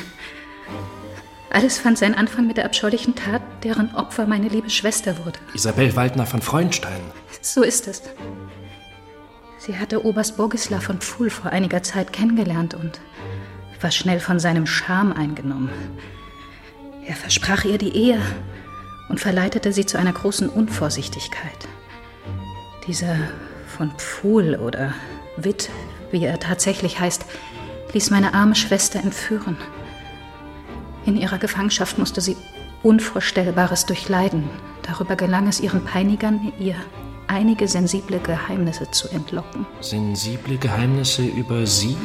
Alles 1.52 1.78
fand 1.78 1.98
seinen 1.98 2.16
Anfang 2.16 2.48
mit 2.48 2.58
der 2.58 2.66
abscheulichen 2.66 3.16
Tat, 3.16 3.42
deren 3.64 3.96
Opfer 3.96 4.26
meine 4.26 4.50
liebe 4.50 4.70
Schwester 4.70 5.18
wurde. 5.24 5.40
Isabel 5.54 5.96
Waldner 5.96 6.26
von 6.26 6.42
Freundstein. 6.42 7.02
So 7.42 7.62
ist 7.62 7.88
es. 7.88 8.02
Sie 9.58 9.78
hatte 9.78 10.04
Oberst 10.04 10.36
Bogislaw 10.36 10.82
von 10.82 11.00
Pfuhl 11.00 11.30
vor 11.30 11.52
einiger 11.52 11.82
Zeit 11.82 12.12
kennengelernt 12.12 12.74
und 12.74 13.00
war 13.82 13.92
schnell 13.92 14.20
von 14.20 14.40
seinem 14.40 14.66
Charme 14.66 15.14
eingenommen. 15.14 15.70
Er 17.06 17.16
versprach 17.16 17.66
ihr 17.66 17.78
die 17.78 17.96
Ehe 17.96 18.22
und 19.10 19.20
verleitete 19.20 19.74
sie 19.74 19.86
zu 19.86 19.98
einer 19.98 20.14
großen 20.14 20.50
Unvorsichtigkeit. 20.50 21.68
Dieser 22.88 23.16
von 23.68 23.92
Pfuhl 23.98 24.56
oder 24.56 24.94
Witt, 25.38 25.70
wie 26.12 26.24
er 26.24 26.40
tatsächlich 26.40 27.00
heißt, 27.00 27.26
ließ 27.94 28.10
meine 28.10 28.34
arme 28.34 28.56
Schwester 28.56 29.00
entführen. 29.00 29.58
In 31.06 31.18
ihrer 31.18 31.40
Gefangenschaft 31.40 31.98
musste 31.98 32.22
sie 32.22 32.38
Unvorstellbares 32.84 33.86
durchleiden. 33.86 34.50
Darüber 34.84 35.16
gelang 35.16 35.48
es 35.48 35.60
ihren 35.60 35.84
Peinigern, 35.84 36.54
ihr 36.60 36.76
einige 37.28 37.68
sensible 37.68 38.20
Geheimnisse 38.20 38.90
zu 38.92 39.08
entlocken. 39.10 39.66
Sensible 39.80 40.58
Geheimnisse 40.58 41.24
über 41.24 41.66
Sie? 41.66 41.96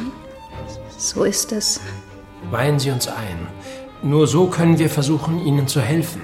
So 0.97 1.23
ist 1.23 1.51
es. 1.51 1.79
Weihen 2.49 2.79
Sie 2.79 2.91
uns 2.91 3.07
ein. 3.07 3.47
Nur 4.03 4.27
so 4.27 4.47
können 4.47 4.79
wir 4.79 4.89
versuchen, 4.89 5.45
Ihnen 5.45 5.67
zu 5.67 5.81
helfen. 5.81 6.21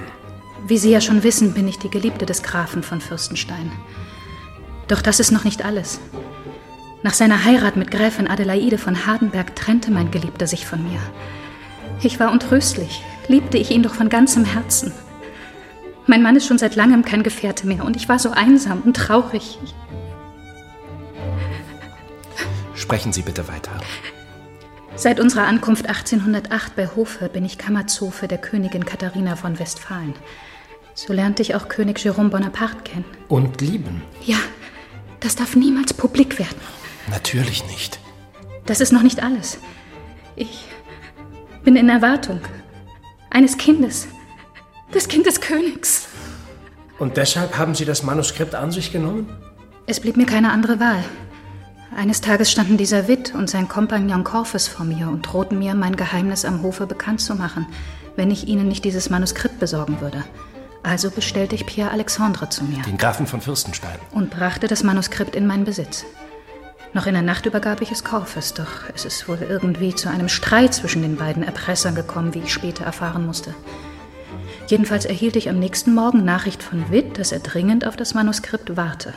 Wie 0.67 0.77
Sie 0.77 0.91
ja 0.91 1.01
schon 1.01 1.23
wissen, 1.23 1.53
bin 1.53 1.67
ich 1.67 1.79
die 1.79 1.89
Geliebte 1.89 2.25
des 2.25 2.43
Grafen 2.43 2.83
von 2.83 3.01
Fürstenstein. 3.01 3.71
Doch 4.87 5.01
das 5.01 5.19
ist 5.19 5.31
noch 5.31 5.43
nicht 5.43 5.63
alles. 5.63 5.99
Nach 7.03 7.13
seiner 7.13 7.43
Heirat 7.43 7.75
mit 7.75 7.91
Gräfin 7.91 8.27
Adelaide 8.27 8.77
von 8.77 9.05
Hardenberg 9.05 9.55
trennte 9.55 9.91
mein 9.91 10.09
Geliebter 10.09 10.47
sich 10.47 10.65
von 10.65 10.83
mir. 10.83 10.99
Ich 12.01 12.19
war 12.19 12.31
untröstlich, 12.31 13.03
liebte 13.27 13.57
ich 13.57 13.71
ihn 13.71 13.83
doch 13.83 13.93
von 13.93 14.09
ganzem 14.09 14.45
Herzen. 14.45 14.91
Mein 16.07 16.21
Mann 16.23 16.35
ist 16.35 16.47
schon 16.47 16.57
seit 16.57 16.75
langem 16.75 17.03
kein 17.03 17.23
Gefährte 17.23 17.67
mehr 17.67 17.85
und 17.85 17.95
ich 17.95 18.09
war 18.09 18.19
so 18.19 18.31
einsam 18.31 18.81
und 18.81 18.95
traurig. 18.95 19.59
Sprechen 22.73 23.13
Sie 23.13 23.21
bitte 23.21 23.47
weiter. 23.47 23.71
Seit 25.03 25.19
unserer 25.19 25.47
Ankunft 25.47 25.85
1808 25.85 26.77
bei 26.77 26.87
Hofe 26.87 27.27
bin 27.27 27.43
ich 27.43 27.57
Kammerzofe 27.57 28.29
der 28.29 28.37
Königin 28.37 28.85
Katharina 28.85 29.35
von 29.35 29.59
Westfalen. 29.59 30.13
So 30.93 31.11
lernte 31.11 31.41
ich 31.41 31.55
auch 31.55 31.67
König 31.67 31.99
Jérôme 31.99 32.29
Bonaparte 32.29 32.83
kennen. 32.85 33.03
Und 33.27 33.59
lieben? 33.59 34.01
Ja, 34.23 34.37
das 35.19 35.35
darf 35.35 35.57
niemals 35.57 35.93
publik 35.93 36.39
werden. 36.39 36.55
Natürlich 37.11 37.67
nicht. 37.67 37.99
Das 38.65 38.79
ist 38.79 38.93
noch 38.93 39.03
nicht 39.03 39.21
alles. 39.21 39.57
Ich 40.37 40.69
bin 41.65 41.75
in 41.75 41.89
Erwartung 41.89 42.39
eines 43.29 43.57
Kindes. 43.57 44.07
Des 44.93 45.09
Kindes 45.09 45.41
Königs. 45.41 46.07
Und 46.97 47.17
deshalb 47.17 47.57
haben 47.57 47.75
Sie 47.75 47.83
das 47.83 48.03
Manuskript 48.03 48.55
an 48.55 48.71
sich 48.71 48.93
genommen? 48.93 49.27
Es 49.85 49.99
blieb 49.99 50.15
mir 50.15 50.25
keine 50.25 50.53
andere 50.53 50.79
Wahl. 50.79 51.03
Eines 51.95 52.21
Tages 52.21 52.51
standen 52.51 52.77
dieser 52.77 53.07
Witt 53.07 53.35
und 53.35 53.49
sein 53.49 53.67
Kompagnon 53.67 54.23
Corfus 54.23 54.67
vor 54.67 54.85
mir 54.85 55.09
und 55.09 55.21
drohten 55.21 55.59
mir, 55.59 55.75
mein 55.75 55.95
Geheimnis 55.95 56.43
am 56.43 56.63
Hofe 56.63 56.87
bekannt 56.87 57.21
zu 57.21 57.35
machen, 57.35 57.67
wenn 58.15 58.31
ich 58.31 58.47
ihnen 58.47 58.67
nicht 58.67 58.83
dieses 58.83 59.09
Manuskript 59.09 59.59
besorgen 59.59 60.01
würde. 60.01 60.23
Also 60.81 61.11
bestellte 61.11 61.55
ich 61.55 61.65
Pierre 61.65 61.91
Alexandre 61.91 62.49
zu 62.49 62.63
mir. 62.63 62.81
Den 62.81 62.97
Grafen 62.97 63.27
von 63.27 63.41
Fürstenstein. 63.41 63.99
Und 64.11 64.31
brachte 64.31 64.67
das 64.67 64.83
Manuskript 64.83 65.35
in 65.35 65.45
meinen 65.45 65.65
Besitz. 65.65 66.03
Noch 66.93 67.05
in 67.05 67.13
der 67.13 67.23
Nacht 67.23 67.45
übergab 67.45 67.81
ich 67.81 67.91
es 67.91 68.03
Corfus, 68.03 68.53
doch 68.53 68.89
es 68.93 69.05
ist 69.05 69.27
wohl 69.29 69.39
irgendwie 69.47 69.95
zu 69.95 70.09
einem 70.09 70.29
Streit 70.29 70.73
zwischen 70.73 71.03
den 71.03 71.15
beiden 71.15 71.43
Erpressern 71.43 71.95
gekommen, 71.95 72.33
wie 72.33 72.39
ich 72.39 72.53
später 72.53 72.85
erfahren 72.85 73.25
musste. 73.25 73.53
Jedenfalls 74.67 75.05
erhielt 75.05 75.35
ich 75.35 75.49
am 75.49 75.59
nächsten 75.59 75.93
Morgen 75.93 76.25
Nachricht 76.25 76.63
von 76.63 76.91
Witt, 76.91 77.19
dass 77.19 77.31
er 77.31 77.39
dringend 77.39 77.85
auf 77.85 77.95
das 77.95 78.13
Manuskript 78.13 78.75
warte. 78.75 79.13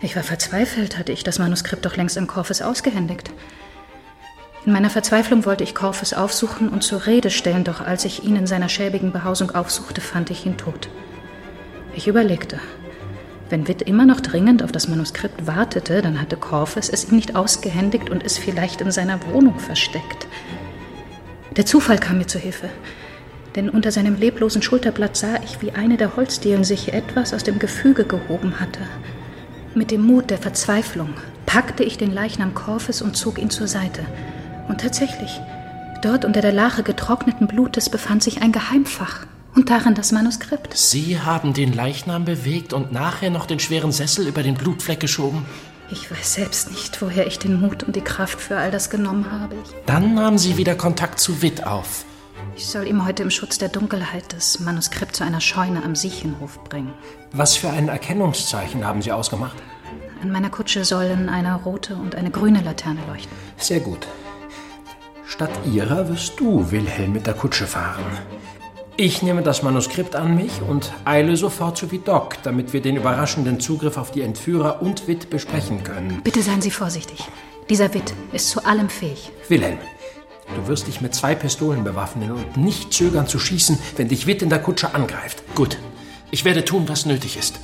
Ich 0.00 0.14
war 0.14 0.22
verzweifelt, 0.22 0.98
hatte 0.98 1.12
ich 1.12 1.24
das 1.24 1.38
Manuskript 1.38 1.86
doch 1.86 1.96
längst 1.96 2.18
an 2.18 2.26
Corfus 2.26 2.60
ausgehändigt. 2.60 3.30
In 4.66 4.72
meiner 4.72 4.90
Verzweiflung 4.90 5.46
wollte 5.46 5.64
ich 5.64 5.74
Corfus 5.74 6.12
aufsuchen 6.12 6.68
und 6.68 6.82
zur 6.82 7.06
Rede 7.06 7.30
stellen, 7.30 7.64
doch 7.64 7.80
als 7.80 8.04
ich 8.04 8.24
ihn 8.24 8.36
in 8.36 8.46
seiner 8.46 8.68
schäbigen 8.68 9.12
Behausung 9.12 9.52
aufsuchte, 9.52 10.00
fand 10.00 10.30
ich 10.30 10.44
ihn 10.44 10.58
tot. 10.58 10.90
Ich 11.94 12.08
überlegte. 12.08 12.58
Wenn 13.48 13.68
Witt 13.68 13.82
immer 13.82 14.04
noch 14.04 14.20
dringend 14.20 14.62
auf 14.62 14.72
das 14.72 14.88
Manuskript 14.88 15.46
wartete, 15.46 16.02
dann 16.02 16.20
hatte 16.20 16.36
Corfus 16.36 16.88
es 16.88 17.04
ihm 17.04 17.16
nicht 17.16 17.36
ausgehändigt 17.36 18.10
und 18.10 18.24
es 18.24 18.36
vielleicht 18.38 18.80
in 18.80 18.90
seiner 18.90 19.24
Wohnung 19.28 19.60
versteckt. 19.60 20.26
Der 21.56 21.64
Zufall 21.64 21.98
kam 21.98 22.18
mir 22.18 22.26
zu 22.26 22.38
Hilfe, 22.38 22.68
denn 23.54 23.70
unter 23.70 23.92
seinem 23.92 24.16
leblosen 24.16 24.62
Schulterblatt 24.62 25.16
sah 25.16 25.36
ich, 25.44 25.62
wie 25.62 25.72
eine 25.72 25.96
der 25.96 26.16
Holzdielen 26.16 26.64
sich 26.64 26.92
etwas 26.92 27.32
aus 27.32 27.44
dem 27.44 27.58
Gefüge 27.58 28.04
gehoben 28.04 28.60
hatte. 28.60 28.80
Mit 29.76 29.90
dem 29.90 30.06
Mut 30.06 30.30
der 30.30 30.38
Verzweiflung 30.38 31.10
packte 31.44 31.84
ich 31.84 31.98
den 31.98 32.10
Leichnam 32.10 32.54
Corfus 32.54 33.02
und 33.02 33.14
zog 33.14 33.38
ihn 33.38 33.50
zur 33.50 33.68
Seite. 33.68 34.06
Und 34.68 34.80
tatsächlich, 34.80 35.38
dort 36.00 36.24
unter 36.24 36.40
der 36.40 36.54
Lache 36.54 36.82
getrockneten 36.82 37.46
Blutes 37.46 37.90
befand 37.90 38.22
sich 38.22 38.40
ein 38.40 38.52
Geheimfach 38.52 39.26
und 39.54 39.68
darin 39.68 39.94
das 39.94 40.12
Manuskript. 40.12 40.74
Sie 40.74 41.20
haben 41.20 41.52
den 41.52 41.74
Leichnam 41.74 42.24
bewegt 42.24 42.72
und 42.72 42.90
nachher 42.90 43.28
noch 43.28 43.44
den 43.44 43.60
schweren 43.60 43.92
Sessel 43.92 44.26
über 44.26 44.42
den 44.42 44.54
Blutfleck 44.54 44.98
geschoben? 44.98 45.44
Ich 45.90 46.10
weiß 46.10 46.32
selbst 46.32 46.70
nicht, 46.70 47.02
woher 47.02 47.26
ich 47.26 47.38
den 47.38 47.60
Mut 47.60 47.82
und 47.82 47.96
die 47.96 48.00
Kraft 48.00 48.40
für 48.40 48.56
all 48.56 48.70
das 48.70 48.88
genommen 48.88 49.30
habe. 49.30 49.56
Dann 49.84 50.14
nahmen 50.14 50.38
Sie 50.38 50.56
wieder 50.56 50.74
Kontakt 50.74 51.20
zu 51.20 51.42
Witt 51.42 51.66
auf. 51.66 52.06
Ich 52.56 52.68
soll 52.68 52.88
ihm 52.88 53.04
heute 53.04 53.22
im 53.22 53.30
Schutz 53.30 53.58
der 53.58 53.68
Dunkelheit 53.68 54.32
das 54.32 54.60
Manuskript 54.60 55.14
zu 55.14 55.24
einer 55.24 55.42
Scheune 55.42 55.84
am 55.84 55.94
Siechenhof 55.94 56.64
bringen. 56.64 56.94
Was 57.32 57.54
für 57.54 57.68
ein 57.68 57.88
Erkennungszeichen 57.88 58.86
haben 58.86 59.02
Sie 59.02 59.12
ausgemacht? 59.12 59.56
An 60.22 60.32
meiner 60.32 60.48
Kutsche 60.48 60.86
sollen 60.86 61.28
eine 61.28 61.54
rote 61.54 61.96
und 61.96 62.14
eine 62.14 62.30
grüne 62.30 62.62
Laterne 62.62 63.00
leuchten. 63.08 63.36
Sehr 63.58 63.80
gut. 63.80 64.06
Statt 65.26 65.50
ihrer 65.70 66.08
wirst 66.08 66.40
du, 66.40 66.70
Wilhelm, 66.70 67.12
mit 67.12 67.26
der 67.26 67.34
Kutsche 67.34 67.66
fahren. 67.66 68.04
Ich 68.96 69.20
nehme 69.20 69.42
das 69.42 69.62
Manuskript 69.62 70.16
an 70.16 70.34
mich 70.36 70.62
und 70.62 70.94
eile 71.04 71.36
sofort 71.36 71.76
zu 71.76 71.90
Vidocq, 71.90 72.38
damit 72.42 72.72
wir 72.72 72.80
den 72.80 72.96
überraschenden 72.96 73.60
Zugriff 73.60 73.98
auf 73.98 74.12
die 74.12 74.22
Entführer 74.22 74.80
und 74.80 75.06
Witt 75.06 75.28
besprechen 75.28 75.84
können. 75.84 76.22
Bitte 76.24 76.40
seien 76.40 76.62
Sie 76.62 76.70
vorsichtig. 76.70 77.22
Dieser 77.68 77.92
Witt 77.92 78.14
ist 78.32 78.48
zu 78.48 78.64
allem 78.64 78.88
fähig. 78.88 79.30
Wilhelm, 79.48 79.76
du 80.54 80.68
wirst 80.68 80.86
dich 80.86 81.00
mit 81.00 81.14
zwei 81.14 81.34
Pistolen 81.34 81.84
bewaffnen 81.84 82.32
und 82.32 82.56
nicht 82.56 82.92
zögern 82.92 83.26
zu 83.26 83.38
schießen, 83.38 83.78
wenn 83.96 84.08
dich 84.08 84.26
Witt 84.26 84.42
in 84.42 84.50
der 84.50 84.62
Kutsche 84.62 84.94
angreift. 84.94 85.42
Gut. 85.54 85.78
Ich 86.30 86.44
werde 86.44 86.64
tun, 86.64 86.88
was 86.88 87.06
nötig 87.06 87.36
ist. 87.36 87.60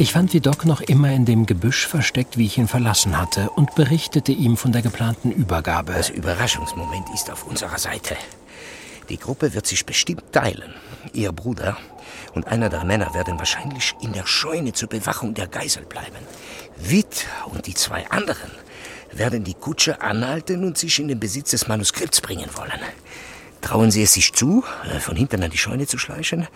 Ich 0.00 0.12
fand 0.12 0.32
Vidocq 0.32 0.64
noch 0.64 0.80
immer 0.80 1.10
in 1.10 1.24
dem 1.24 1.44
Gebüsch 1.44 1.88
versteckt, 1.88 2.38
wie 2.38 2.46
ich 2.46 2.56
ihn 2.56 2.68
verlassen 2.68 3.18
hatte, 3.18 3.50
und 3.50 3.74
berichtete 3.74 4.30
ihm 4.30 4.56
von 4.56 4.70
der 4.70 4.80
geplanten 4.80 5.32
Übergabe. 5.32 5.92
Das 5.92 6.08
Überraschungsmoment 6.08 7.08
ist 7.12 7.30
auf 7.32 7.44
unserer 7.44 7.78
Seite. 7.78 8.16
Die 9.08 9.18
Gruppe 9.18 9.54
wird 9.54 9.66
sich 9.66 9.86
bestimmt 9.86 10.32
teilen. 10.32 10.72
Ihr 11.12 11.32
Bruder 11.32 11.76
und 12.34 12.46
einer 12.46 12.68
der 12.68 12.84
Männer 12.84 13.12
werden 13.12 13.38
wahrscheinlich 13.38 13.96
in 14.00 14.12
der 14.12 14.24
Scheune 14.24 14.72
zur 14.72 14.88
Bewachung 14.88 15.34
der 15.34 15.48
Geisel 15.48 15.84
bleiben. 15.84 16.18
Witt 16.76 17.26
und 17.46 17.66
die 17.66 17.74
zwei 17.74 18.08
anderen 18.10 18.50
werden 19.12 19.44
die 19.44 19.54
Kutsche 19.54 20.00
anhalten 20.00 20.64
und 20.64 20.78
sich 20.78 20.98
in 20.98 21.08
den 21.08 21.20
Besitz 21.20 21.50
des 21.50 21.68
Manuskripts 21.68 22.20
bringen 22.20 22.48
wollen. 22.54 22.80
Trauen 23.60 23.90
Sie 23.90 24.02
es 24.02 24.12
sich 24.12 24.32
zu, 24.32 24.64
äh, 24.84 25.00
von 25.00 25.16
hinten 25.16 25.42
an 25.42 25.50
die 25.50 25.58
Scheune 25.58 25.86
zu 25.86 25.98
schleichen? 25.98 26.46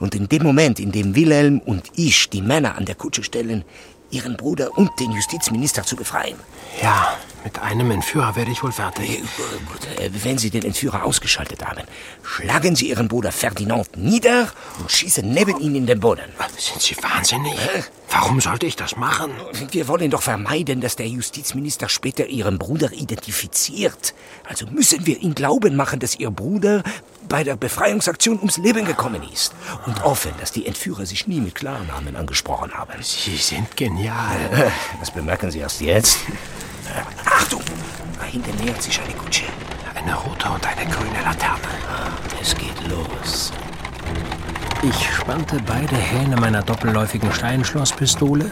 Und 0.00 0.14
in 0.14 0.28
dem 0.28 0.42
Moment, 0.42 0.80
in 0.80 0.92
dem 0.92 1.14
Wilhelm 1.14 1.60
und 1.60 1.84
ich 1.94 2.28
die 2.30 2.42
Männer 2.42 2.76
an 2.76 2.84
der 2.84 2.96
Kutsche 2.96 3.22
stellen, 3.22 3.64
Ihren 4.10 4.36
Bruder 4.36 4.76
und 4.76 4.90
den 5.00 5.12
Justizminister 5.12 5.82
zu 5.82 5.94
befreien. 5.94 6.38
Ja, 6.82 7.16
mit 7.44 7.58
einem 7.60 7.90
Entführer 7.90 8.36
werde 8.36 8.50
ich 8.50 8.62
wohl 8.62 8.72
fertig. 8.72 9.22
Äh, 9.98 10.10
Wenn 10.22 10.38
Sie 10.38 10.50
den 10.50 10.64
Entführer 10.64 11.04
ausgeschaltet 11.04 11.64
haben, 11.64 11.82
schlagen 12.22 12.76
Sie 12.76 12.88
Ihren 12.90 13.08
Bruder 13.08 13.32
Ferdinand 13.32 13.96
nieder 13.96 14.48
und 14.78 14.90
schießen 14.90 15.28
neben 15.28 15.58
ihn 15.60 15.74
in 15.74 15.86
den 15.86 16.00
Boden. 16.00 16.24
Sind 16.56 16.80
Sie 16.80 16.96
wahnsinnig? 17.02 17.54
Warum 18.10 18.40
sollte 18.40 18.66
ich 18.66 18.76
das 18.76 18.96
machen? 18.96 19.30
Wir 19.70 19.86
wollen 19.88 20.10
doch 20.10 20.22
vermeiden, 20.22 20.80
dass 20.80 20.96
der 20.96 21.06
Justizminister 21.08 21.88
später 21.88 22.26
Ihren 22.26 22.58
Bruder 22.58 22.92
identifiziert. 22.92 24.14
Also 24.48 24.66
müssen 24.66 25.06
wir 25.06 25.20
ihn 25.20 25.34
glauben 25.34 25.76
machen, 25.76 26.00
dass 26.00 26.16
Ihr 26.16 26.30
Bruder 26.30 26.82
bei 27.28 27.44
der 27.44 27.56
Befreiungsaktion 27.56 28.38
ums 28.38 28.56
Leben 28.56 28.86
gekommen 28.86 29.22
ist. 29.32 29.52
Und 29.86 30.02
offen, 30.02 30.32
dass 30.40 30.52
die 30.52 30.66
Entführer 30.66 31.04
sich 31.04 31.26
nie 31.26 31.40
mit 31.40 31.54
Klarnamen 31.54 32.16
angesprochen 32.16 32.72
haben. 32.72 32.94
Sie 33.02 33.36
sind 33.36 33.76
genial. 33.76 34.72
Das 34.98 35.10
bemerken 35.10 35.50
Sie 35.50 35.58
erst 35.58 35.80
jetzt. 35.80 36.18
Achtung! 37.48 37.62
Da 38.18 38.24
hinten 38.26 38.62
nähert 38.62 38.82
sich 38.82 39.00
eine 39.00 39.14
Kutsche. 39.14 39.44
Eine 39.94 40.14
rote 40.14 40.50
und 40.50 40.66
eine 40.66 40.90
grüne 40.90 41.22
Laterne. 41.24 41.62
Es 42.40 42.54
geht 42.54 42.76
los. 42.88 43.52
Ich 44.82 45.14
spannte 45.14 45.56
beide 45.66 45.96
Hähne 45.96 46.36
meiner 46.36 46.62
doppelläufigen 46.62 47.32
Steinschlosspistole 47.32 48.50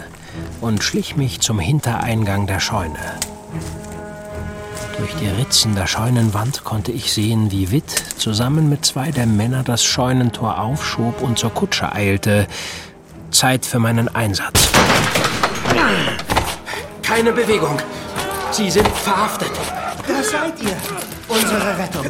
und 0.63 0.83
schlich 0.83 1.17
mich 1.17 1.41
zum 1.41 1.59
Hintereingang 1.59 2.47
der 2.47 2.59
Scheune. 2.59 2.99
Durch 4.99 5.15
die 5.17 5.29
Ritzen 5.29 5.75
der 5.75 5.87
Scheunenwand 5.87 6.65
konnte 6.65 6.91
ich 6.91 7.13
sehen, 7.13 7.51
wie 7.51 7.71
Witt 7.71 7.91
zusammen 8.17 8.71
mit 8.71 8.87
zwei 8.87 9.11
der 9.11 9.27
Männer 9.27 9.63
das 9.63 9.85
Scheunentor 9.85 10.59
aufschob 10.59 11.21
und 11.21 11.39
zur 11.39 11.53
Kutsche 11.53 11.93
eilte. 11.93 12.47
Zeit 13.31 13.67
für 13.67 13.79
meinen 13.79 14.09
Einsatz. 14.09 14.71
Keine 17.03 17.33
Bewegung. 17.33 17.79
Sie 18.51 18.71
sind 18.71 18.89
verhaftet. 18.89 19.51
Da 20.07 20.23
seid 20.23 20.61
ihr. 20.63 20.77
Unsere 21.29 21.79
Rettung. 21.79 22.07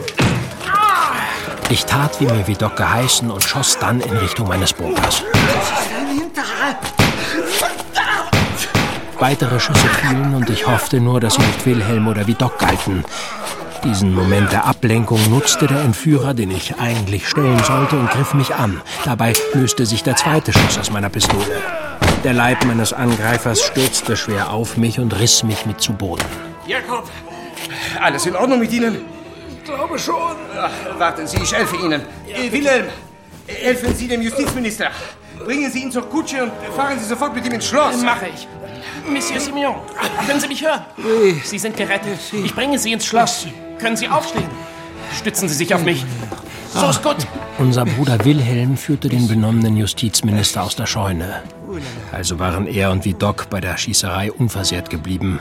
Ich 1.69 1.85
tat, 1.85 2.21
wie 2.21 2.26
mir 2.26 2.47
Vidocq 2.47 2.76
geheißen 2.76 3.31
und 3.31 3.43
schoss 3.43 3.78
dann 3.78 4.00
in 4.00 4.16
Richtung 4.16 4.47
meines 4.47 4.73
Bunkers. 4.73 5.23
Weitere 9.19 9.59
Schüsse 9.59 9.88
fielen 9.88 10.35
und 10.35 10.50
ich 10.50 10.66
hoffte 10.66 11.00
nur, 11.00 11.21
dass 11.21 11.35
sie 11.35 11.43
nicht 11.43 11.66
Wilhelm 11.66 12.07
oder 12.07 12.26
Vidocq 12.26 12.59
galten. 12.59 13.05
Diesen 13.83 14.14
Moment 14.14 14.52
der 14.52 14.66
Ablenkung 14.66 15.19
nutzte 15.31 15.66
der 15.66 15.81
Entführer, 15.81 16.35
den 16.35 16.50
ich 16.50 16.78
eigentlich 16.78 17.28
stellen 17.28 17.62
sollte, 17.64 17.97
und 17.97 18.11
griff 18.11 18.35
mich 18.35 18.55
an. 18.55 18.81
Dabei 19.05 19.33
löste 19.55 19.87
sich 19.87 20.02
der 20.02 20.16
zweite 20.16 20.52
Schuss 20.52 20.78
aus 20.78 20.90
meiner 20.90 21.09
Pistole. 21.09 21.62
Der 22.26 22.35
Leib 22.35 22.64
meines 22.64 22.92
Angreifers 22.92 23.62
stürzte 23.62 24.16
schwer 24.16 24.50
auf 24.50 24.76
mich 24.76 24.99
und 24.99 25.16
riss 25.16 25.45
mich 25.45 25.64
mit 25.64 25.80
zu 25.80 25.92
Boden. 25.92 26.25
Jakob! 26.66 27.09
Alles 28.00 28.26
in 28.26 28.35
Ordnung 28.35 28.59
mit 28.59 28.73
Ihnen? 28.73 28.97
Ich 29.49 29.62
glaube 29.62 29.97
schon. 29.97 30.35
Ach, 30.59 30.99
warten 30.99 31.25
Sie, 31.28 31.37
ich 31.37 31.54
helfe 31.54 31.76
Ihnen. 31.76 32.02
Äh, 32.26 32.50
Wilhelm, 32.50 32.87
äh, 33.47 33.52
helfen 33.52 33.95
Sie 33.95 34.09
dem 34.09 34.23
Justizminister. 34.23 34.90
Bringen 35.45 35.71
Sie 35.71 35.83
ihn 35.83 35.92
zur 35.92 36.02
Kutsche 36.11 36.42
und 36.42 36.52
fahren 36.75 36.99
Sie 36.99 37.04
sofort 37.04 37.33
mit 37.33 37.47
ihm 37.47 37.52
ins 37.52 37.66
Schloss. 37.68 38.02
Mache 38.02 38.26
ich. 38.35 38.49
Monsieur 39.09 39.38
Simeon, 39.38 39.76
können 40.26 40.40
Sie 40.40 40.49
mich 40.49 40.64
hören? 40.64 40.85
Sie 41.45 41.61
sind 41.61 41.76
gerettet. 41.76 42.18
Ich 42.33 42.52
bringe 42.52 42.76
Sie 42.76 42.90
ins 42.90 43.06
Schloss. 43.06 43.47
Können 43.78 43.97
Sie 43.97 44.09
aufstehen? 44.09 44.50
Stützen 45.16 45.49
Sie 45.49 45.54
sich 45.54 45.73
auf 45.73 45.85
mich. 45.85 46.04
So 46.75 46.88
ist 46.88 47.04
gut. 47.04 47.18
Unser 47.59 47.85
Bruder 47.85 48.25
Wilhelm 48.25 48.76
führte 48.76 49.09
den 49.09 49.28
benommenen 49.28 49.76
Justizminister 49.76 50.64
aus 50.64 50.75
der 50.75 50.87
Scheune. 50.87 51.45
Also 52.12 52.38
waren 52.38 52.66
er 52.66 52.90
und 52.90 53.05
Vidocq 53.05 53.48
bei 53.50 53.61
der 53.61 53.76
Schießerei 53.76 54.33
unversehrt 54.33 54.90
geblieben. 54.90 55.40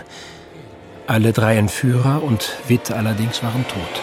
Alle 1.08 1.34
drei 1.34 1.58
Entführer 1.58 2.24
und 2.24 2.52
Witt 2.68 2.92
allerdings 2.92 3.44
waren 3.44 3.66
tot. 3.68 4.02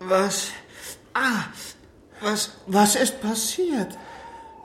Was? 0.00 0.50
Ah, 1.12 1.44
was, 2.20 2.52
was 2.66 2.94
ist 2.94 3.20
passiert? 3.20 3.98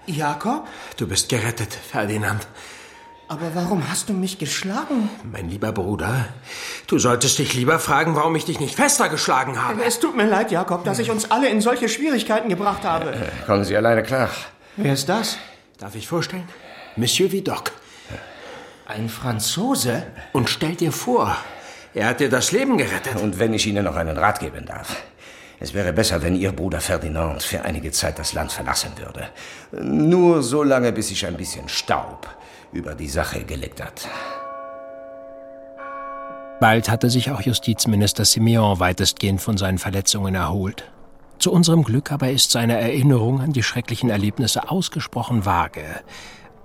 Jakob? 0.06 0.67
Du 0.98 1.08
bist 1.08 1.28
gerettet, 1.30 1.74
Ferdinand. 1.74 2.48
Aber 3.28 3.56
warum 3.56 3.90
hast 3.90 4.10
du 4.10 4.14
mich 4.14 4.38
geschlagen? 4.38 5.10
Mein 5.24 5.50
lieber 5.50 5.72
Bruder, 5.72 6.28
du 6.88 7.00
solltest 7.00 7.40
dich 7.40 7.54
lieber 7.54 7.80
fragen, 7.80 8.16
warum 8.16 8.36
ich 8.36 8.46
dich 8.46 8.60
nicht 8.60 8.76
fester 8.76 9.10
geschlagen 9.10 9.62
habe. 9.62 9.84
Es 9.84 10.00
tut 10.00 10.16
mir 10.16 10.28
leid, 10.28 10.52
Jakob, 10.52 10.84
dass 10.84 11.00
ich 11.00 11.10
uns 11.10 11.32
alle 11.32 11.48
in 11.50 11.62
solche 11.62 11.88
Schwierigkeiten 11.88 12.50
gebracht 12.50 12.84
habe. 12.84 13.14
Kommen 13.46 13.64
Sie 13.64 13.76
alleine 13.78 14.04
klar. 14.04 14.30
Wer 14.76 14.94
ist 14.94 15.08
das? 15.08 15.38
Darf 15.78 15.96
ich 15.96 16.08
vorstellen? 16.08 16.48
Monsieur 16.96 17.32
Vidocq. 17.32 17.72
Ein 18.86 19.08
Franzose? 19.08 20.04
Und 20.34 20.50
stell 20.50 20.76
dir 20.76 20.92
vor, 20.92 21.36
er 21.94 22.08
hat 22.08 22.20
dir 22.20 22.30
das 22.30 22.52
Leben 22.52 22.78
gerettet. 22.78 23.16
Und 23.22 23.40
wenn 23.40 23.54
ich 23.54 23.66
Ihnen 23.66 23.86
noch 23.86 23.96
einen 23.96 24.18
Rat 24.18 24.42
geben 24.42 24.66
darf. 24.66 24.98
Es 25.60 25.74
wäre 25.74 25.94
besser, 25.94 26.22
wenn 26.22 26.36
Ihr 26.36 26.52
Bruder 26.52 26.82
Ferdinand 26.82 27.42
für 27.42 27.62
einige 27.62 27.92
Zeit 27.92 28.20
das 28.20 28.34
Land 28.34 28.52
verlassen 28.52 28.92
würde. 28.98 29.30
Nur 29.72 30.44
so 30.44 30.62
lange, 30.62 30.92
bis 30.92 31.08
sich 31.08 31.26
ein 31.26 31.38
bisschen 31.38 31.70
Staub 31.70 32.28
über 32.74 32.96
die 32.96 33.08
Sache 33.08 33.44
gelegt 33.44 33.84
hat. 33.84 34.08
Bald 36.60 36.90
hatte 36.90 37.10
sich 37.10 37.32
auch 37.32 37.42
Justizminister 37.42 38.26
Simeon 38.26 38.80
weitestgehend 38.80 39.42
von 39.42 39.58
seinen 39.58 39.80
Verletzungen 39.80 40.36
erholt. 40.36 40.90
Zu 41.40 41.52
unserem 41.52 41.84
Glück 41.84 42.12
aber 42.12 42.32
ist 42.32 42.52
seine 42.52 42.80
Erinnerung 42.80 43.42
an 43.42 43.52
die 43.52 43.64
schrecklichen 43.64 44.10
Erlebnisse 44.10 44.70
ausgesprochen 44.70 45.46
vage. 45.46 45.84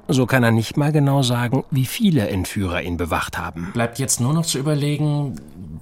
So 0.06 0.24
kann 0.24 0.42
er 0.42 0.52
nicht 0.52 0.76
mal 0.76 0.92
genau 0.92 1.22
sagen, 1.22 1.64
wie 1.70 1.84
viele 1.84 2.28
Entführer 2.28 2.80
ihn 2.82 2.96
bewacht 2.96 3.36
haben. 3.36 3.72
Bleibt 3.72 3.98
jetzt 3.98 4.20
nur 4.20 4.32
noch 4.32 4.46
zu 4.46 4.58
überlegen, 4.58 5.34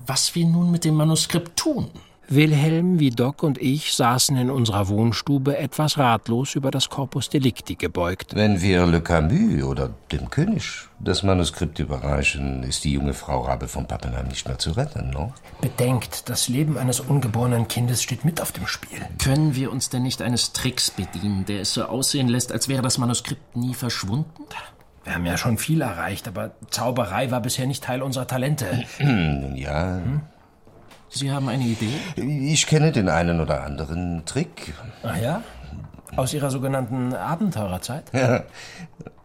was 0.06 0.34
wir 0.34 0.46
nun 0.46 0.70
mit 0.70 0.84
dem 0.84 0.94
Manuskript 0.94 1.56
tun. 1.56 1.90
Wilhelm, 2.28 2.98
Vidocq 2.98 3.42
und 3.44 3.58
ich 3.58 3.94
saßen 3.94 4.36
in 4.36 4.50
unserer 4.50 4.88
Wohnstube 4.88 5.56
etwas 5.56 5.96
ratlos 5.96 6.54
über 6.56 6.70
das 6.70 6.88
Corpus 6.88 7.28
Delicti 7.28 7.76
gebeugt. 7.76 8.34
Wenn 8.34 8.60
wir 8.60 8.84
Le 8.86 9.00
Camus 9.00 9.62
oder 9.62 9.90
dem 10.10 10.28
König 10.30 10.88
das 10.98 11.22
Manuskript 11.22 11.78
überreichen, 11.78 12.64
ist 12.64 12.84
die 12.84 12.92
junge 12.92 13.14
Frau 13.14 13.42
Rabe 13.42 13.68
von 13.68 13.86
Pappenheim 13.86 14.26
nicht 14.26 14.48
mehr 14.48 14.58
zu 14.58 14.72
retten, 14.72 15.10
no? 15.10 15.32
Bedenkt, 15.60 16.28
das 16.28 16.48
Leben 16.48 16.76
eines 16.78 17.00
ungeborenen 17.00 17.68
Kindes 17.68 18.02
steht 18.02 18.24
mit 18.24 18.40
auf 18.40 18.50
dem 18.50 18.66
Spiel. 18.66 18.98
Können 19.22 19.54
wir 19.54 19.70
uns 19.70 19.88
denn 19.88 20.02
nicht 20.02 20.20
eines 20.20 20.52
Tricks 20.52 20.90
bedienen, 20.90 21.44
der 21.44 21.60
es 21.60 21.74
so 21.74 21.84
aussehen 21.84 22.28
lässt, 22.28 22.50
als 22.50 22.68
wäre 22.68 22.82
das 22.82 22.98
Manuskript 22.98 23.56
nie 23.56 23.74
verschwunden? 23.74 24.44
Wir 25.04 25.14
haben 25.14 25.26
ja 25.26 25.36
schon 25.38 25.56
viel 25.58 25.80
erreicht, 25.82 26.26
aber 26.26 26.56
Zauberei 26.70 27.30
war 27.30 27.40
bisher 27.40 27.66
nicht 27.66 27.84
Teil 27.84 28.02
unserer 28.02 28.26
Talente. 28.26 28.66
Nun 28.98 29.54
ja. 29.54 30.00
Sie 31.08 31.30
haben 31.30 31.48
eine 31.48 31.64
Idee? 31.64 32.00
Ich 32.16 32.66
kenne 32.66 32.92
den 32.92 33.08
einen 33.08 33.40
oder 33.40 33.62
anderen 33.64 34.24
Trick. 34.26 34.74
Ach 35.02 35.16
ja? 35.16 35.42
Aus 36.16 36.32
Ihrer 36.34 36.50
sogenannten 36.50 37.14
Abenteurerzeit? 37.14 38.04
Ja. 38.12 38.42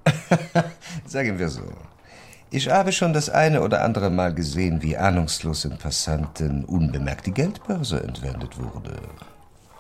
Sagen 1.06 1.40
wir 1.40 1.50
so. 1.50 1.64
Ich 2.50 2.70
habe 2.70 2.92
schon 2.92 3.14
das 3.14 3.30
eine 3.30 3.62
oder 3.62 3.82
andere 3.84 4.10
Mal 4.10 4.34
gesehen, 4.34 4.82
wie 4.82 4.98
ahnungslosen 4.98 5.78
Passanten 5.78 6.66
unbemerkt 6.66 7.26
die 7.26 7.32
Geldbörse 7.32 8.04
entwendet 8.04 8.58
wurde. 8.60 8.94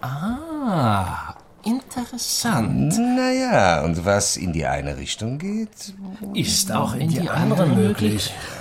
Ah, 0.01 1.35
interessant. 1.63 2.97
Naja, 2.97 3.81
und 3.83 4.05
was 4.05 4.37
in 4.37 4.53
die 4.53 4.65
eine 4.65 4.97
Richtung 4.97 5.37
geht, 5.37 5.93
Ist 6.33 6.71
auch 6.71 6.95
in 6.95 7.09
die 7.09 7.29
andere 7.29 7.67
möglich. 7.67 8.33
Oh, 8.33 8.60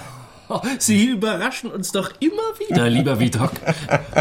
Sie 0.79 1.07
überraschen 1.07 1.71
uns 1.71 1.93
doch 1.93 2.11
immer 2.21 2.59
wieder, 2.59 2.89
lieber 2.89 3.21
Vidocq. 3.21 3.53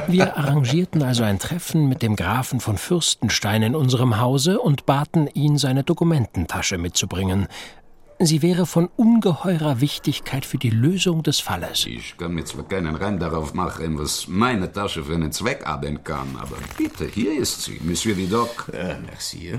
Wir 0.07 0.37
arrangierten 0.37 1.03
also 1.03 1.23
ein 1.23 1.39
Treffen 1.39 1.87
mit 1.89 2.01
dem 2.01 2.15
Grafen 2.15 2.59
von 2.59 2.77
Fürstenstein 2.77 3.63
in 3.63 3.75
unserem 3.75 4.19
Hause 4.19 4.59
und 4.59 4.85
baten 4.85 5.27
ihn, 5.27 5.57
seine 5.57 5.83
Dokumententasche 5.83 6.77
mitzubringen. 6.77 7.47
Sie 8.21 8.41
wäre 8.41 8.65
von 8.65 8.89
ungeheurer 8.97 9.79
Wichtigkeit 9.79 10.43
für 10.43 10.57
die 10.57 10.71
Lösung 10.71 11.23
des 11.23 11.39
Falles. 11.39 11.85
Ich 11.85 12.17
kann 12.17 12.33
mir 12.33 12.43
zwar 12.43 12.67
keinen 12.67 12.95
Reim 12.95 13.17
darauf 13.17 13.53
machen, 13.53 13.97
was 13.97 14.27
meine 14.27 14.69
Tasche 14.73 15.05
für 15.05 15.13
einen 15.13 15.31
Zweck 15.31 15.65
haben 15.65 16.03
kann, 16.03 16.35
aber 16.37 16.57
bitte, 16.77 17.05
hier 17.05 17.39
ist 17.39 17.63
sie, 17.63 17.79
Monsieur 17.81 18.17
Vidocq. 18.17 18.73
Äh, 18.73 18.97
merci. 19.05 19.53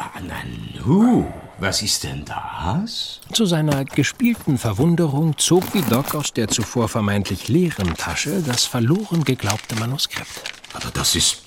Ah, 0.00 0.20
Nanu, 0.20 1.26
was 1.58 1.82
ist 1.82 2.04
denn 2.04 2.24
das? 2.24 3.20
Zu 3.32 3.46
seiner 3.46 3.84
gespielten 3.84 4.56
Verwunderung 4.56 5.36
zog 5.38 5.74
Vidocq 5.74 6.14
aus 6.14 6.32
der 6.32 6.46
zuvor 6.46 6.88
vermeintlich 6.88 7.48
leeren 7.48 7.94
Tasche 7.96 8.40
das 8.42 8.64
verloren 8.64 9.24
geglaubte 9.24 9.74
Manuskript. 9.74 10.54
Aber 10.72 10.90
das 10.92 11.16
ist 11.16 11.42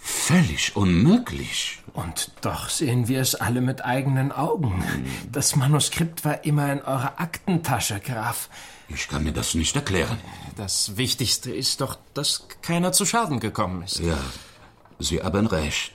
völlig 0.00 0.74
unmöglich. 0.76 1.82
Und 1.92 2.30
doch 2.40 2.70
sehen 2.70 3.06
wir 3.06 3.20
es 3.20 3.34
alle 3.34 3.60
mit 3.60 3.84
eigenen 3.84 4.32
Augen. 4.32 4.82
Das 5.30 5.54
Manuskript 5.54 6.24
war 6.24 6.42
immer 6.44 6.72
in 6.72 6.80
eurer 6.80 7.20
Aktentasche, 7.20 8.00
Graf. 8.00 8.48
Ich 8.88 9.08
kann 9.08 9.24
mir 9.24 9.32
das 9.32 9.54
nicht 9.54 9.76
erklären. 9.76 10.18
Das 10.56 10.96
Wichtigste 10.96 11.50
ist 11.52 11.82
doch, 11.82 11.98
dass 12.14 12.46
keiner 12.62 12.92
zu 12.92 13.04
Schaden 13.04 13.40
gekommen 13.40 13.82
ist. 13.82 13.98
Ja, 13.98 14.18
Sie 14.98 15.22
haben 15.22 15.46
recht. 15.46 15.93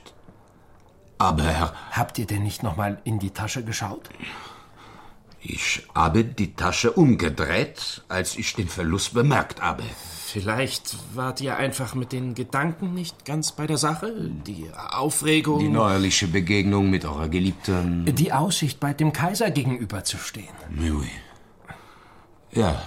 Aber 1.19 1.73
Habt 1.91 2.17
ihr 2.17 2.25
denn 2.25 2.43
nicht 2.43 2.63
nochmal 2.63 2.99
in 3.03 3.19
die 3.19 3.31
Tasche 3.31 3.63
geschaut? 3.63 4.09
ich 5.41 5.87
habe 5.95 6.23
die 6.25 6.53
Tasche 6.53 6.91
umgedreht, 6.91 8.03
als 8.09 8.35
ich 8.35 8.55
den 8.55 8.67
Verlust 8.67 9.13
bemerkt 9.13 9.61
habe. 9.61 9.83
Vielleicht 10.25 10.97
wart 11.15 11.41
ihr 11.41 11.57
einfach 11.57 11.95
mit 11.95 12.11
den 12.11 12.35
Gedanken 12.35 12.93
nicht 12.93 13.25
ganz 13.25 13.53
bei 13.53 13.65
der 13.65 13.77
Sache? 13.77 14.13
Die 14.45 14.69
Aufregung. 14.91 15.59
Die 15.59 15.69
neuerliche 15.69 16.27
Begegnung 16.27 16.89
mit 16.89 17.05
eurer 17.05 17.29
Geliebten. 17.29 18.05
Die 18.05 18.31
Aussicht, 18.31 18.79
bald 18.79 18.99
dem 18.99 19.13
Kaiser 19.13 19.49
gegenüberzustehen. 19.49 20.53
Oui. 20.77 21.09
Ja, 22.51 22.81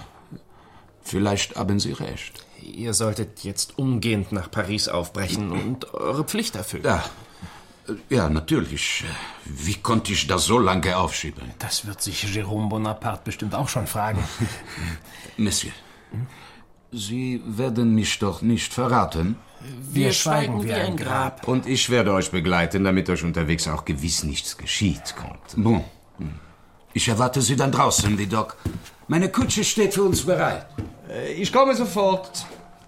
vielleicht 1.01 1.55
haben 1.55 1.79
Sie 1.79 1.91
recht. 1.91 2.45
Ihr 2.61 2.93
solltet 2.93 3.43
jetzt 3.43 3.77
umgehend 3.77 4.31
nach 4.31 4.49
Paris 4.49 4.87
aufbrechen 4.87 5.51
und 5.51 5.93
eure 5.93 6.23
Pflicht 6.23 6.55
erfüllen. 6.55 6.85
Ja, 6.85 7.03
ja, 8.09 8.29
natürlich. 8.29 9.03
Wie 9.45 9.75
konnte 9.75 10.13
ich 10.13 10.27
das 10.27 10.45
so 10.45 10.57
lange 10.57 10.97
aufschieben? 10.97 11.43
Das 11.59 11.85
wird 11.85 12.01
sich 12.01 12.23
Jérôme 12.23 12.69
Bonaparte 12.69 13.21
bestimmt 13.25 13.55
auch 13.55 13.67
schon 13.67 13.87
fragen. 13.87 14.23
Monsieur, 15.37 15.73
Sie 16.91 17.41
werden 17.45 17.95
mich 17.95 18.19
doch 18.19 18.41
nicht 18.41 18.71
verraten? 18.73 19.37
Wir 19.79 20.13
schweigen 20.13 20.63
wie 20.63 20.73
ein 20.73 20.97
Grab. 20.97 21.47
Und 21.47 21.65
ich 21.65 21.89
werde 21.89 22.13
euch 22.13 22.29
begleiten, 22.31 22.83
damit 22.83 23.09
euch 23.09 23.23
unterwegs 23.23 23.67
auch 23.67 23.85
gewiss 23.85 24.23
nichts 24.23 24.57
geschieht. 24.57 25.15
Kommt. 25.15 25.55
Bon. 25.55 25.83
Ich 26.93 27.07
erwarte 27.07 27.41
Sie 27.41 27.55
dann 27.55 27.71
draußen, 27.71 28.17
Vidocq. 28.17 28.55
Meine 29.07 29.29
Kutsche 29.29 29.63
steht 29.63 29.93
für 29.95 30.03
uns 30.03 30.21
bereit. 30.21 30.67
Ich 31.35 31.51
komme 31.51 31.75
sofort. 31.75 32.45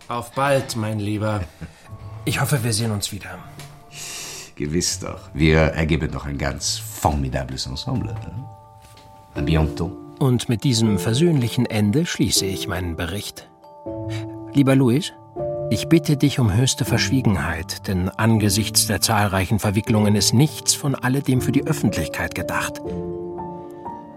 Auf 0.07 0.31
bald, 0.31 0.75
mein 0.75 0.99
Lieber. 0.99 1.41
Ich 2.25 2.39
hoffe, 2.39 2.63
wir 2.63 2.73
sehen 2.73 2.91
uns 2.91 3.11
wieder. 3.11 3.39
Gewiss 4.55 4.99
doch. 4.99 5.29
Wir 5.33 5.59
ergeben 5.59 6.11
noch 6.11 6.25
ein 6.25 6.37
ganz 6.37 6.77
formidables 6.77 7.65
Ensemble. 7.65 8.13
Ne? 8.13 9.43
Bientôt. 9.43 9.91
Und 10.19 10.47
mit 10.47 10.63
diesem 10.63 10.97
versöhnlichen 10.97 11.65
Ende 11.65 12.05
schließe 12.05 12.45
ich 12.45 12.67
meinen 12.67 12.95
Bericht. 12.95 13.49
Lieber 14.53 14.75
Louis, 14.75 15.11
ich 15.69 15.89
bitte 15.89 16.15
dich 16.15 16.39
um 16.39 16.55
höchste 16.55 16.85
Verschwiegenheit, 16.85 17.87
denn 17.87 18.07
angesichts 18.09 18.87
der 18.87 19.01
zahlreichen 19.01 19.59
Verwicklungen 19.59 20.15
ist 20.15 20.33
nichts 20.33 20.73
von 20.73 20.95
alledem 20.95 21.41
für 21.41 21.51
die 21.51 21.67
Öffentlichkeit 21.67 22.33
gedacht. 22.33 22.81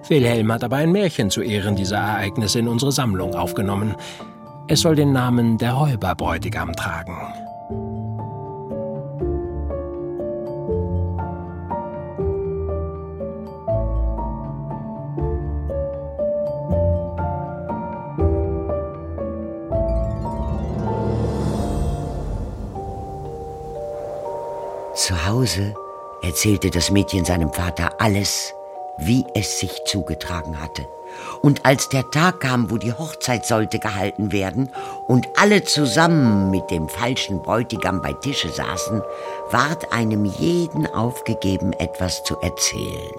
Wilhelm 0.09 0.53
hat 0.53 0.63
aber 0.63 0.77
ein 0.77 0.93
Märchen 0.93 1.31
zu 1.31 1.43
Ehren 1.43 1.75
dieser 1.75 1.99
Ereignisse 1.99 2.61
in 2.61 2.69
unsere 2.69 2.93
Sammlung 2.93 3.35
aufgenommen. 3.35 3.97
Es 4.69 4.83
soll 4.83 4.95
den 4.95 5.13
Namen 5.13 5.59
der 5.59 5.73
Räuberbräutigam 5.73 6.75
tragen. 6.75 7.17
Zu 25.09 25.27
Hause 25.27 25.75
erzählte 26.21 26.69
das 26.69 26.91
Mädchen 26.91 27.25
seinem 27.25 27.51
Vater 27.51 27.93
alles, 27.99 28.53
wie 28.99 29.25
es 29.35 29.59
sich 29.59 29.73
zugetragen 29.87 30.61
hatte. 30.61 30.87
Und 31.41 31.65
als 31.65 31.89
der 31.89 32.11
Tag 32.11 32.41
kam, 32.41 32.71
wo 32.71 32.77
die 32.77 32.93
Hochzeit 32.93 33.47
sollte 33.47 33.79
gehalten 33.79 34.33
werden 34.33 34.69
und 35.07 35.27
alle 35.39 35.65
zusammen 35.65 36.51
mit 36.51 36.71
dem 36.71 36.91
falschen 36.91 37.41
Bräutigam 37.41 38.03
bei 38.03 38.13
Tische 38.13 38.51
saßen, 38.51 39.01
ward 39.51 39.95
einem 39.95 40.27
jeden 40.27 40.87
aufgegeben, 40.87 41.73
etwas 41.73 42.23
zu 42.25 42.37
erzählen. 42.43 43.17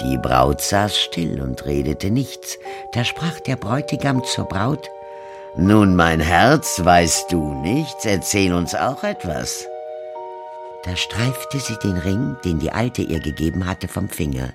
Die 0.00 0.18
Braut 0.18 0.60
saß 0.60 0.98
still 0.98 1.40
und 1.40 1.64
redete 1.64 2.10
nichts. 2.10 2.58
Da 2.90 3.04
sprach 3.04 3.38
der 3.38 3.54
Bräutigam 3.54 4.24
zur 4.24 4.46
Braut, 4.46 4.90
Nun, 5.54 5.94
mein 5.94 6.18
Herz, 6.18 6.80
weißt 6.82 7.30
du 7.30 7.54
nichts, 7.54 8.04
erzähl 8.04 8.52
uns 8.52 8.74
auch 8.74 9.04
etwas. 9.04 9.64
Da 10.88 10.96
streifte 10.96 11.60
sie 11.60 11.76
den 11.80 11.98
Ring, 11.98 12.34
den 12.46 12.60
die 12.60 12.72
Alte 12.72 13.02
ihr 13.02 13.20
gegeben 13.20 13.66
hatte, 13.66 13.88
vom 13.88 14.08
Finger, 14.08 14.54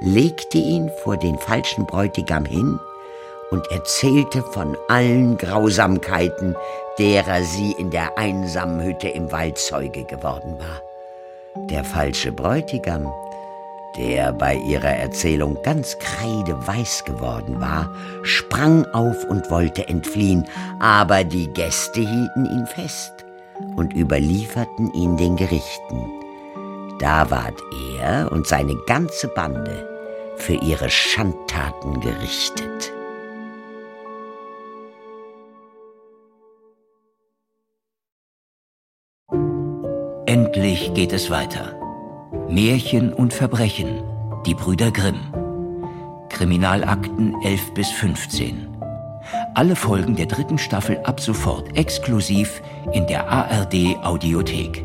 legte 0.00 0.58
ihn 0.58 0.90
vor 1.04 1.16
den 1.16 1.38
falschen 1.38 1.86
Bräutigam 1.86 2.44
hin 2.44 2.80
und 3.52 3.64
erzählte 3.70 4.42
von 4.42 4.76
allen 4.88 5.38
Grausamkeiten, 5.38 6.56
derer 6.98 7.44
sie 7.44 7.76
in 7.78 7.92
der 7.92 8.18
einsamen 8.18 8.82
Hütte 8.82 9.06
im 9.06 9.30
Wald 9.30 9.56
Zeuge 9.56 10.02
geworden 10.02 10.58
war. 10.58 10.82
Der 11.68 11.84
falsche 11.84 12.32
Bräutigam, 12.32 13.08
der 13.96 14.32
bei 14.32 14.56
ihrer 14.56 14.96
Erzählung 14.96 15.56
ganz 15.62 15.96
kreideweiß 16.00 17.04
geworden 17.04 17.60
war, 17.60 17.88
sprang 18.24 18.84
auf 18.86 19.22
und 19.30 19.48
wollte 19.48 19.86
entfliehen, 19.86 20.44
aber 20.80 21.22
die 21.22 21.46
Gäste 21.52 22.00
hielten 22.00 22.46
ihn 22.46 22.66
fest 22.66 23.17
und 23.76 23.94
überlieferten 23.94 24.92
ihn 24.94 25.16
den 25.16 25.36
Gerichten. 25.36 26.10
Da 26.98 27.30
ward 27.30 27.62
er 28.00 28.30
und 28.32 28.46
seine 28.46 28.76
ganze 28.86 29.28
Bande 29.28 29.88
für 30.36 30.54
ihre 30.54 30.90
Schandtaten 30.90 32.00
gerichtet. 32.00 32.92
Endlich 40.26 40.92
geht 40.94 41.12
es 41.12 41.30
weiter. 41.30 41.78
Märchen 42.48 43.12
und 43.12 43.32
Verbrechen, 43.32 44.02
die 44.46 44.54
Brüder 44.54 44.90
Grimm. 44.90 45.20
Kriminalakten 46.28 47.34
11 47.42 47.74
bis 47.74 47.90
15. 47.90 48.77
Alle 49.58 49.74
Folgen 49.74 50.14
der 50.14 50.26
dritten 50.26 50.56
Staffel 50.56 51.00
ab 51.02 51.18
sofort 51.18 51.76
exklusiv 51.76 52.62
in 52.92 53.08
der 53.08 53.28
ARD 53.28 53.96
Audiothek. 54.04 54.84